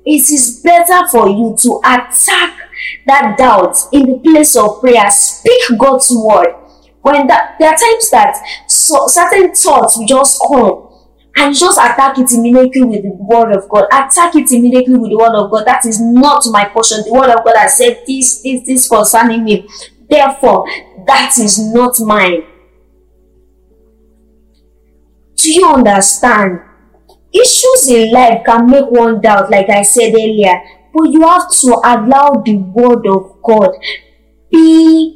It 0.06 0.30
is 0.30 0.62
better 0.64 1.08
for 1.10 1.28
you 1.28 1.56
to 1.60 1.80
attack 1.84 2.60
that 3.08 3.36
doubt 3.38 3.78
in 3.92 4.06
the 4.06 4.20
place 4.20 4.56
of 4.56 4.80
prayer. 4.80 5.10
Speak 5.12 5.78
god's 5.78 6.10
word. 6.12 6.56
When 7.04 7.28
that 7.28 7.58
there 7.60 7.68
are 7.70 7.76
times 7.76 8.10
that 8.12 8.38
so 8.88 9.08
certain 9.08 9.54
thoughts 9.54 9.98
will 9.98 10.08
just 10.08 10.42
come 10.48 10.90
and 11.36 11.56
just 11.56 11.78
attack 11.78 12.18
it 12.20 12.32
immediately 12.32 12.84
with 12.84 13.04
the 13.04 13.18
word 13.20 13.56
of 13.56 13.68
God. 13.70 13.86
Attack 13.92 14.36
it 14.36 14.52
immediately 14.52 14.96
with 14.96 15.10
the 15.10 15.18
word 15.18 15.36
of 15.36 15.50
God. 15.50 15.66
That 15.66 15.86
is 15.86 16.00
not 16.00 16.44
my 16.48 16.66
portion. 16.66 17.04
The 17.06 17.14
word 17.14 17.30
of 17.30 17.44
God 17.44 17.56
has 17.58 17.78
said 17.78 18.04
this, 18.06 18.42
this, 18.44 18.66
this 18.66 18.88
concerning 18.88 19.44
me. 19.44 19.68
Therefore, 20.10 20.68
that 21.08 21.34
is 21.40 21.60
not 21.74 22.00
mine. 22.00 22.44
Do 25.36 25.52
you 25.52 25.68
understand? 25.68 26.62
Issues 27.34 27.88
in 27.90 28.12
life 28.12 28.44
can 28.46 28.70
make 28.70 28.86
one 28.92 29.20
doubt, 29.20 29.50
like 29.50 29.70
I 29.70 29.82
said 29.82 30.14
earlier, 30.14 30.62
but 30.94 31.06
you 31.06 31.22
have 31.22 31.50
to 31.50 31.68
allow 31.84 32.44
the 32.46 32.58
word 32.58 33.08
of 33.08 33.42
God 33.42 33.72
be 34.52 35.13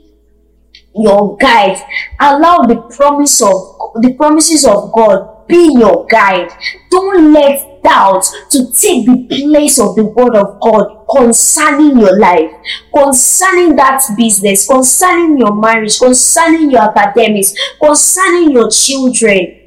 your 0.99 1.38
guide. 1.38 1.81
Allow 2.19 2.63
the 2.63 2.81
promise 2.95 3.41
of 3.41 3.77
the 4.01 4.13
promises 4.17 4.65
of 4.65 4.91
God 4.93 5.47
be 5.47 5.75
your 5.79 6.05
guide. 6.07 6.49
Don't 6.91 7.33
let 7.33 7.81
doubt 7.83 8.25
to 8.51 8.71
take 8.71 9.05
the 9.05 9.27
place 9.29 9.79
of 9.79 9.95
the 9.95 10.03
word 10.03 10.36
of 10.36 10.60
God 10.60 11.05
concerning 11.10 11.97
your 11.97 12.19
life, 12.19 12.51
concerning 12.93 13.75
that 13.77 14.03
business, 14.17 14.67
concerning 14.67 15.38
your 15.38 15.55
marriage, 15.55 15.97
concerning 15.97 16.71
your 16.71 16.81
academics, 16.81 17.53
concerning 17.81 18.51
your 18.51 18.69
children. 18.69 19.60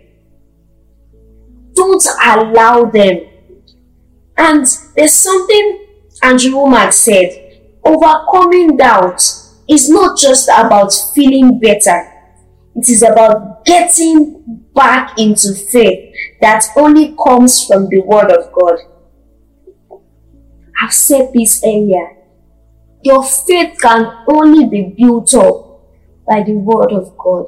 Don't 1.73 2.05
allow 2.23 2.85
them. 2.85 3.21
And 4.37 4.67
there's 4.97 5.15
something 5.15 5.87
Andrew 6.23 6.53
Wommack 6.53 6.93
said 6.93 7.51
overcoming 7.85 8.77
doubt 8.77 9.23
is 9.71 9.89
not 9.89 10.19
just 10.19 10.49
about 10.49 10.93
feeling 11.15 11.61
better, 11.61 12.13
it 12.75 12.89
is 12.89 13.03
about 13.03 13.65
getting 13.65 14.67
back 14.75 15.19
into 15.19 15.55
faith 15.55 16.15
that 16.41 16.65
only 16.77 17.17
comes 17.25 17.67
from 17.67 17.89
the 17.89 18.01
Word 18.01 18.31
of 18.31 18.53
God. 18.53 18.79
I've 20.83 20.93
said 20.93 21.31
this 21.35 21.63
earlier. 21.65 22.17
Your 23.03 23.23
faith 23.23 23.79
can 23.81 24.25
only 24.29 24.67
be 24.69 24.95
built 24.97 25.33
up 25.35 25.83
by 26.27 26.43
the 26.43 26.55
Word 26.55 26.93
of 26.93 27.17
God. 27.17 27.47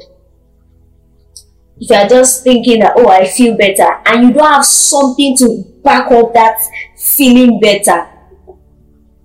If 1.79 1.91
you 1.91 1.97
are 1.97 2.09
just 2.09 2.45
thinking 2.45 2.81
that, 2.81 2.95
oh, 2.97 3.09
I 3.09 3.27
feel 3.27 3.57
better, 3.57 4.01
and 4.07 4.29
you 4.29 4.33
don't 4.33 4.53
have 4.53 4.65
something 4.65 5.37
to 5.39 5.65
back 5.83 6.11
up 6.13 6.33
that 6.35 6.61
feeling 6.97 7.59
better, 7.59 8.09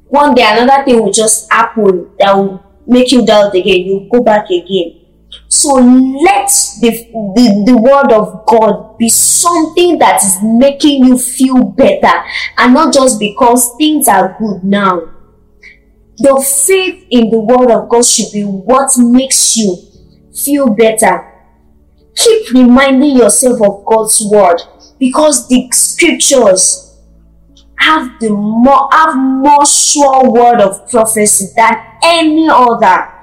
one 0.07 0.33
day 0.33 0.43
another 0.45 0.83
thing 0.83 1.03
will 1.03 1.11
just 1.11 1.51
happen 1.51 2.09
that 2.17 2.35
will 2.35 2.63
make 2.87 3.11
you 3.11 3.25
doubt 3.25 3.53
again, 3.53 3.81
you 3.81 4.09
go 4.11 4.21
back 4.21 4.49
again. 4.49 5.01
So 5.49 5.73
let 5.73 6.47
the, 6.81 6.89
the, 7.35 7.63
the 7.67 7.77
word 7.77 8.11
of 8.13 8.45
God 8.45 8.97
be 8.97 9.09
something 9.09 9.97
that 9.99 10.23
is 10.23 10.37
making 10.41 11.05
you 11.05 11.17
feel 11.17 11.63
better 11.63 12.23
and 12.57 12.73
not 12.73 12.93
just 12.93 13.19
because 13.19 13.75
things 13.77 14.07
are 14.07 14.35
good 14.39 14.63
now. 14.63 15.13
Your 16.17 16.41
faith 16.41 17.05
in 17.11 17.29
the 17.29 17.39
word 17.39 17.71
of 17.71 17.89
God 17.89 18.05
should 18.05 18.31
be 18.31 18.43
what 18.43 18.91
makes 18.97 19.57
you 19.57 19.77
feel 20.33 20.69
better. 20.69 21.33
Keep 22.15 22.53
reminding 22.53 23.17
yourself 23.17 23.61
of 23.61 23.85
God's 23.85 24.21
word 24.31 24.59
because 24.97 25.47
the 25.47 25.69
scriptures 25.71 26.86
have 27.87 28.19
the 28.19 28.29
more 28.29 28.89
have 28.91 29.15
more 29.15 29.65
sure 29.65 30.31
word 30.31 30.61
of 30.61 30.89
prophecy 30.89 31.47
than 31.55 31.73
any 32.03 32.47
other 32.49 33.17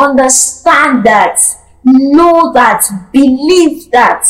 understand 0.00 1.04
that, 1.04 1.38
know 1.84 2.52
that, 2.52 2.86
believe 3.12 3.90
that. 3.90 4.26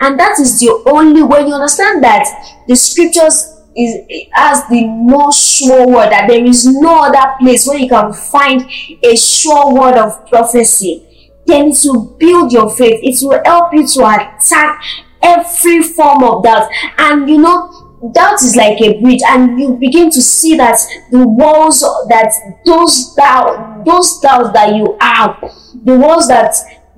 And 0.00 0.18
that 0.18 0.38
is 0.40 0.60
the 0.60 0.82
only 0.86 1.22
way 1.22 1.46
you 1.46 1.54
understand 1.54 2.02
that 2.04 2.26
the 2.68 2.74
scriptures 2.76 3.48
is 3.74 4.26
as 4.34 4.66
the 4.68 4.84
more 4.86 5.32
sure 5.32 5.86
word 5.86 6.10
that 6.10 6.28
there 6.28 6.44
is 6.44 6.66
no 6.66 7.04
other 7.04 7.34
place 7.40 7.66
where 7.66 7.78
you 7.78 7.88
can 7.88 8.12
find 8.12 8.68
a 9.02 9.16
sure 9.16 9.74
word 9.74 9.96
of 9.96 10.28
prophecy. 10.28 11.08
Then 11.46 11.68
it 11.68 11.78
will 11.84 12.16
build 12.18 12.52
your 12.52 12.68
faith. 12.70 13.00
It 13.02 13.24
will 13.24 13.40
help 13.44 13.72
you 13.72 13.86
to 13.86 14.06
attack 14.06 14.82
every 15.22 15.82
form 15.82 16.24
of 16.24 16.44
doubt. 16.44 16.68
And 16.98 17.28
you 17.28 17.38
know, 17.38 17.82
doubt 18.10 18.42
is 18.42 18.56
like 18.56 18.80
a 18.80 19.00
bridge 19.00 19.20
and 19.28 19.60
you 19.60 19.74
begin 19.76 20.10
to 20.10 20.20
see 20.20 20.56
that 20.56 20.76
the 21.10 21.26
walls 21.26 21.80
that 22.08 22.32
those 22.66 23.14
doubt 23.14 23.84
those 23.84 24.18
doubts 24.20 24.52
that 24.52 24.74
you 24.74 24.96
have 25.00 25.38
the 25.84 25.96
walls 25.96 26.26
that 26.26 26.52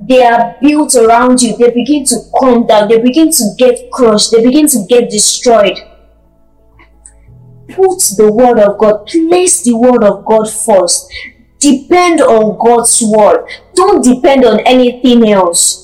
they 0.09 0.25
are 0.25 0.57
built 0.63 0.95
around 0.95 1.43
you 1.43 1.57
they 1.59 1.71
begin 1.71 2.05
to 2.05 2.17
come 2.41 2.67
down 2.67 2.89
they 2.89 3.01
begin 3.01 3.31
to 3.31 3.45
get 3.59 3.91
crushed 3.93 4.33
they 4.33 4.43
begin 4.43 4.67
to 4.67 4.85
get 4.89 5.11
destroyed. 5.11 5.77
Put 7.69 8.01
the 8.17 8.31
word 8.33 8.59
of 8.59 8.79
god 8.79 9.07
place 9.07 9.63
the 9.63 9.77
word 9.77 10.05
of 10.05 10.25
god 10.25 10.51
first. 10.51 11.13
Depend 11.59 12.21
on 12.21 12.59
god's 12.59 13.03
word. 13.03 13.47
Don't 13.75 14.05
depend 14.05 14.45
on 14.45 14.61
anything 14.61 15.31
else 15.31 15.84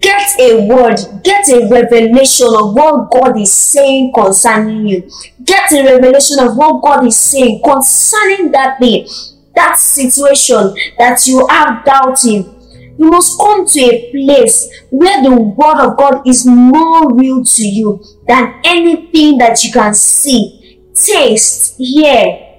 Get 0.00 0.40
a 0.40 0.66
word, 0.66 0.96
get 1.22 1.46
a 1.50 1.68
revelation 1.68 2.46
of 2.46 2.74
what 2.74 3.10
God 3.10 3.38
is 3.38 3.52
saying 3.52 4.10
concerning 4.14 4.86
you. 4.86 5.10
Get 5.44 5.70
a 5.70 5.84
revelation 5.84 6.38
of 6.40 6.56
what 6.56 6.82
God 6.82 7.06
is 7.06 7.18
saying 7.18 7.60
concerning 7.62 8.52
that 8.52 8.78
thing, 8.78 9.06
that 9.54 9.76
situation 9.76 10.74
that 10.98 11.26
you 11.26 11.46
are 11.46 11.82
doubting. 11.84 12.54
You 12.98 13.10
must 13.10 13.38
come 13.38 13.66
to 13.66 13.80
a 13.80 14.10
place 14.10 14.66
where 14.88 15.22
the 15.22 15.36
word 15.36 15.84
of 15.84 15.98
God 15.98 16.26
is 16.26 16.46
more 16.46 17.14
real 17.14 17.44
to 17.44 17.62
you 17.62 18.02
than 18.26 18.58
anything 18.64 19.36
that 19.36 19.62
you 19.62 19.70
can 19.72 19.92
see, 19.92 20.80
taste, 20.94 21.76
hear, 21.76 22.54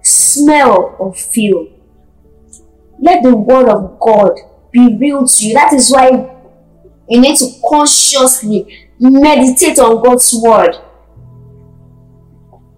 smell, 0.00 0.96
or 0.98 1.14
feel. 1.14 1.68
Let 2.98 3.22
the 3.22 3.36
word 3.36 3.68
of 3.68 4.00
God 4.00 4.38
be 4.74 4.98
real 5.00 5.26
to 5.26 5.46
you. 5.46 5.54
That 5.54 5.72
is 5.72 5.90
why 5.90 6.10
you 7.08 7.20
need 7.20 7.38
to 7.38 7.46
consciously 7.66 8.90
meditate 8.98 9.78
on 9.78 10.02
God's 10.02 10.34
word. 10.42 10.76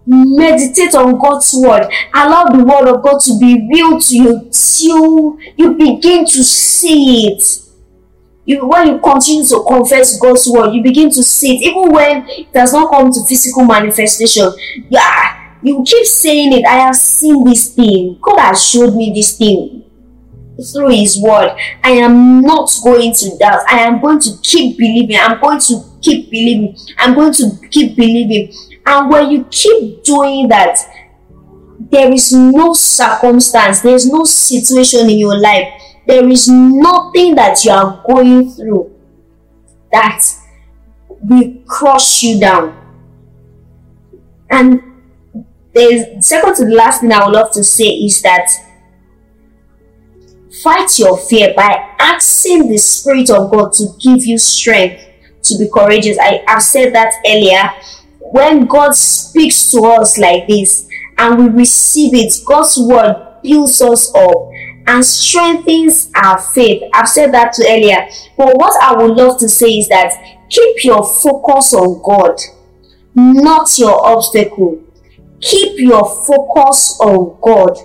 Meditate 0.07 0.95
on 0.95 1.19
God's 1.19 1.53
word. 1.55 1.91
Allow 2.15 2.45
the 2.45 2.63
word 2.63 2.89
of 2.89 3.03
God 3.03 3.19
to 3.23 3.39
be 3.41 3.67
real 3.73 3.99
to 3.99 4.17
you 4.17 4.51
till 4.53 5.39
you 5.57 5.75
begin 5.75 6.25
to 6.27 6.45
see 6.45 7.29
it. 7.29 7.43
You, 8.45 8.65
when 8.67 8.87
you 8.87 8.99
continue 9.01 9.45
to 9.47 9.65
confess 9.67 10.21
God's 10.21 10.47
word, 10.47 10.73
you 10.73 10.83
begin 10.83 11.11
to 11.11 11.23
see 11.23 11.57
it. 11.57 11.63
Even 11.63 11.91
when 11.91 12.29
it 12.29 12.53
does 12.53 12.73
not 12.73 12.93
come 12.93 13.11
to 13.11 13.25
physical 13.27 13.65
manifestation, 13.65 14.53
yeah, 14.89 15.57
you 15.63 15.83
keep 15.85 16.07
saying 16.07 16.53
it. 16.53 16.65
I 16.65 16.87
have 16.87 16.95
seen 16.95 17.43
this 17.43 17.75
thing. 17.75 18.19
God 18.23 18.39
has 18.39 18.63
showed 18.63 18.95
me 18.95 19.13
this 19.13 19.37
thing 19.37 19.87
through 20.73 20.89
his 20.89 21.21
word. 21.21 21.57
I 21.83 21.91
am 21.91 22.41
not 22.41 22.71
going 22.83 23.13
to 23.13 23.37
doubt. 23.39 23.63
I 23.69 23.81
am 23.81 24.01
going 24.01 24.21
to 24.21 24.31
keep 24.43 24.79
believing. 24.79 25.17
I'm 25.21 25.41
going 25.41 25.61
to 25.61 25.83
keep 26.01 26.31
believing. 26.31 26.77
I'm 26.99 27.15
going 27.15 27.33
to 27.35 27.51
keep 27.71 27.97
believing. 27.97 28.53
And 28.87 29.11
when 29.11 29.31
you 29.31 29.45
keep 29.51 30.05
doing 30.05 30.49
that, 30.49 30.79
there 31.91 32.13
is 32.13 32.33
no 32.33 32.73
circumstance, 32.73 33.81
there 33.81 33.95
is 33.95 34.11
no 34.11 34.25
situation 34.25 35.11
in 35.11 35.19
your 35.19 35.39
life, 35.39 35.69
there 36.07 36.27
is 36.29 36.49
nothing 36.49 37.35
that 37.35 37.65
you 37.65 37.71
are 37.71 38.03
going 38.07 38.51
through 38.51 38.93
that 39.93 40.23
will 41.09 41.55
crush 41.67 42.23
you 42.23 42.41
down. 42.41 42.83
And 44.51 44.83
the 45.75 46.19
second 46.21 46.55
to 46.57 46.65
the 46.65 46.75
last 46.75 47.01
thing 47.01 47.13
I 47.13 47.25
would 47.25 47.35
love 47.35 47.53
to 47.53 47.65
say 47.65 47.89
is 47.89 48.23
that 48.23 48.49
Fight 50.63 50.99
your 50.99 51.19
fear 51.19 51.53
by 51.57 51.95
asking 51.99 52.69
the 52.69 52.79
Spirit 52.79 53.31
of 53.31 53.51
God 53.51 53.73
to 53.75 53.89
give 54.01 54.25
you 54.25 54.39
strength 54.39 55.03
to 55.43 55.59
be 55.59 55.69
courageous. 55.73 56.19
I 56.19 56.43
have 56.47 56.63
said 56.63 56.95
that 56.95 57.13
earlier. 57.27 57.71
When 58.19 58.67
God 58.67 58.95
speaks 58.95 59.71
to 59.71 59.83
us 59.83 60.19
like 60.19 60.49
this 60.49 60.89
and 61.19 61.39
we 61.39 61.49
receive 61.49 62.15
it, 62.15 62.33
God's 62.45 62.77
word 62.79 63.39
builds 63.43 63.81
us 63.81 64.15
up 64.15 64.51
and 64.87 65.05
strengthens 65.05 66.11
our 66.15 66.39
faith. 66.39 66.83
I've 66.95 67.09
said 67.09 67.33
that 67.35 67.53
to 67.55 67.65
earlier. 67.69 68.09
But 68.37 68.57
what 68.57 68.83
I 68.83 68.95
would 68.97 69.17
love 69.17 69.39
to 69.39 69.49
say 69.49 69.79
is 69.79 69.89
that 69.89 70.13
keep 70.49 70.85
your 70.85 71.05
focus 71.05 71.75
on 71.75 72.03
God, 72.03 72.39
not 73.15 73.79
your 73.79 74.07
obstacle. 74.07 74.83
Keep 75.41 75.79
your 75.81 76.05
focus 76.25 76.99
on 77.01 77.39
God, 77.43 77.77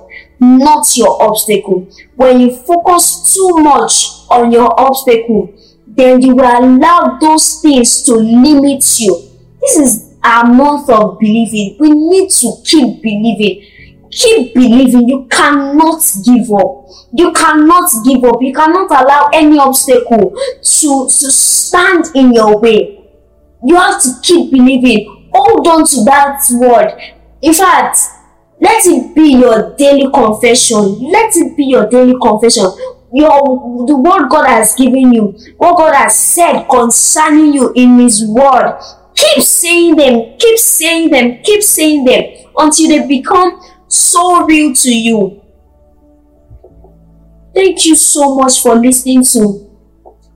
not 0.41 0.97
your 0.97 1.21
obstacle. 1.21 1.87
When 2.15 2.41
you 2.41 2.55
focus 2.55 3.33
too 3.33 3.57
much 3.59 3.93
on 4.29 4.51
your 4.51 4.77
obstacle, 4.79 5.53
then 5.87 6.21
you 6.21 6.35
will 6.35 6.45
allow 6.45 7.17
those 7.21 7.61
things 7.61 8.01
to 8.03 8.15
limit 8.15 8.83
you. 8.99 9.29
This 9.61 9.77
is 9.77 10.15
our 10.23 10.45
month 10.45 10.89
of 10.89 11.19
believing. 11.19 11.77
We 11.79 11.91
need 11.91 12.31
to 12.31 12.53
keep 12.63 13.01
believing. 13.01 13.67
Keep 14.09 14.53
believing. 14.55 15.07
You 15.07 15.27
cannot 15.29 16.03
give 16.25 16.51
up. 16.51 16.87
You 17.13 17.31
cannot 17.33 17.89
give 18.05 18.23
up. 18.23 18.41
You 18.41 18.53
cannot 18.53 18.89
allow 18.89 19.29
any 19.33 19.59
obstacle 19.59 20.31
to, 20.31 21.05
to 21.05 21.31
stand 21.31 22.05
in 22.15 22.33
your 22.33 22.59
way. 22.59 23.09
You 23.63 23.75
have 23.75 24.01
to 24.01 24.09
keep 24.23 24.51
believing. 24.51 25.29
Hold 25.33 25.67
on 25.67 25.85
to 25.85 26.03
that 26.05 26.43
word. 26.53 26.99
In 27.41 27.53
fact, 27.53 27.99
let 28.61 28.85
it 28.85 29.15
be 29.15 29.37
your 29.39 29.75
daily 29.75 30.09
confession. 30.11 30.99
Let 31.11 31.35
it 31.35 31.57
be 31.57 31.65
your 31.65 31.89
daily 31.89 32.15
confession. 32.21 32.65
Your 33.11 33.87
the 33.87 33.97
word 33.97 34.29
God 34.29 34.47
has 34.47 34.75
given 34.75 35.11
you, 35.11 35.35
what 35.57 35.77
God 35.77 35.95
has 35.95 36.17
said 36.17 36.65
concerning 36.69 37.53
you 37.53 37.73
in 37.75 37.99
His 37.99 38.25
word. 38.25 38.79
Keep 39.15 39.43
saying 39.43 39.95
them, 39.95 40.37
keep 40.37 40.59
saying 40.59 41.09
them, 41.09 41.41
keep 41.43 41.63
saying 41.63 42.05
them 42.05 42.23
until 42.57 42.87
they 42.87 43.07
become 43.07 43.59
so 43.87 44.45
real 44.45 44.73
to 44.75 44.95
you. 44.95 45.41
Thank 47.53 47.85
you 47.85 47.95
so 47.95 48.35
much 48.35 48.61
for 48.61 48.75
listening 48.75 49.23
to 49.25 49.70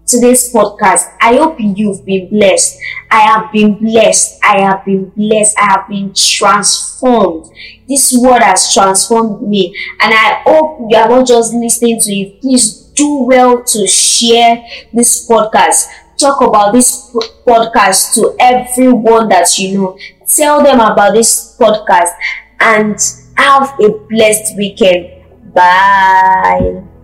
today's 0.06 0.54
podcast. 0.54 1.13
I 1.20 1.36
hope 1.36 1.58
you've 1.60 2.06
been 2.06 2.30
blessed. 2.30 2.80
I 3.10 3.22
have 3.22 3.52
been 3.52 3.76
blessed. 3.76 4.39
I 4.44 4.62
have 4.62 4.86
been 4.86 5.10
blessed. 5.10 5.58
I 5.60 5.65
have 5.65 5.88
been 5.89 6.13
transformed. 6.13 7.52
This 7.88 8.15
word 8.18 8.41
has 8.41 8.74
transformed 8.74 9.48
me. 9.48 9.76
And 10.00 10.13
I 10.13 10.41
hope 10.46 10.88
you 10.89 10.98
are 10.98 11.10
not 11.10 11.28
just 11.28 11.54
listening 11.54 12.00
to 12.02 12.12
it. 12.13 12.41
Please 12.41 12.86
do 12.96 13.24
well 13.24 13.63
to 13.63 13.88
share 13.88 14.63
this 14.94 15.28
podcast. 15.28 15.88
Talk 16.18 16.41
about 16.41 16.72
this 16.72 17.12
podcast 17.46 18.13
to 18.15 18.36
everyone 18.39 19.28
that 19.30 19.58
you 19.60 19.78
know. 19.78 19.98
Tell 20.28 20.63
them 20.63 20.80
about 20.80 21.13
this 21.13 21.58
podcast 21.60 22.13
and 22.60 22.98
have 23.36 23.78
a 23.80 23.89
blessed 24.10 24.58
weekend. 24.58 25.12
Bye. 25.54 26.95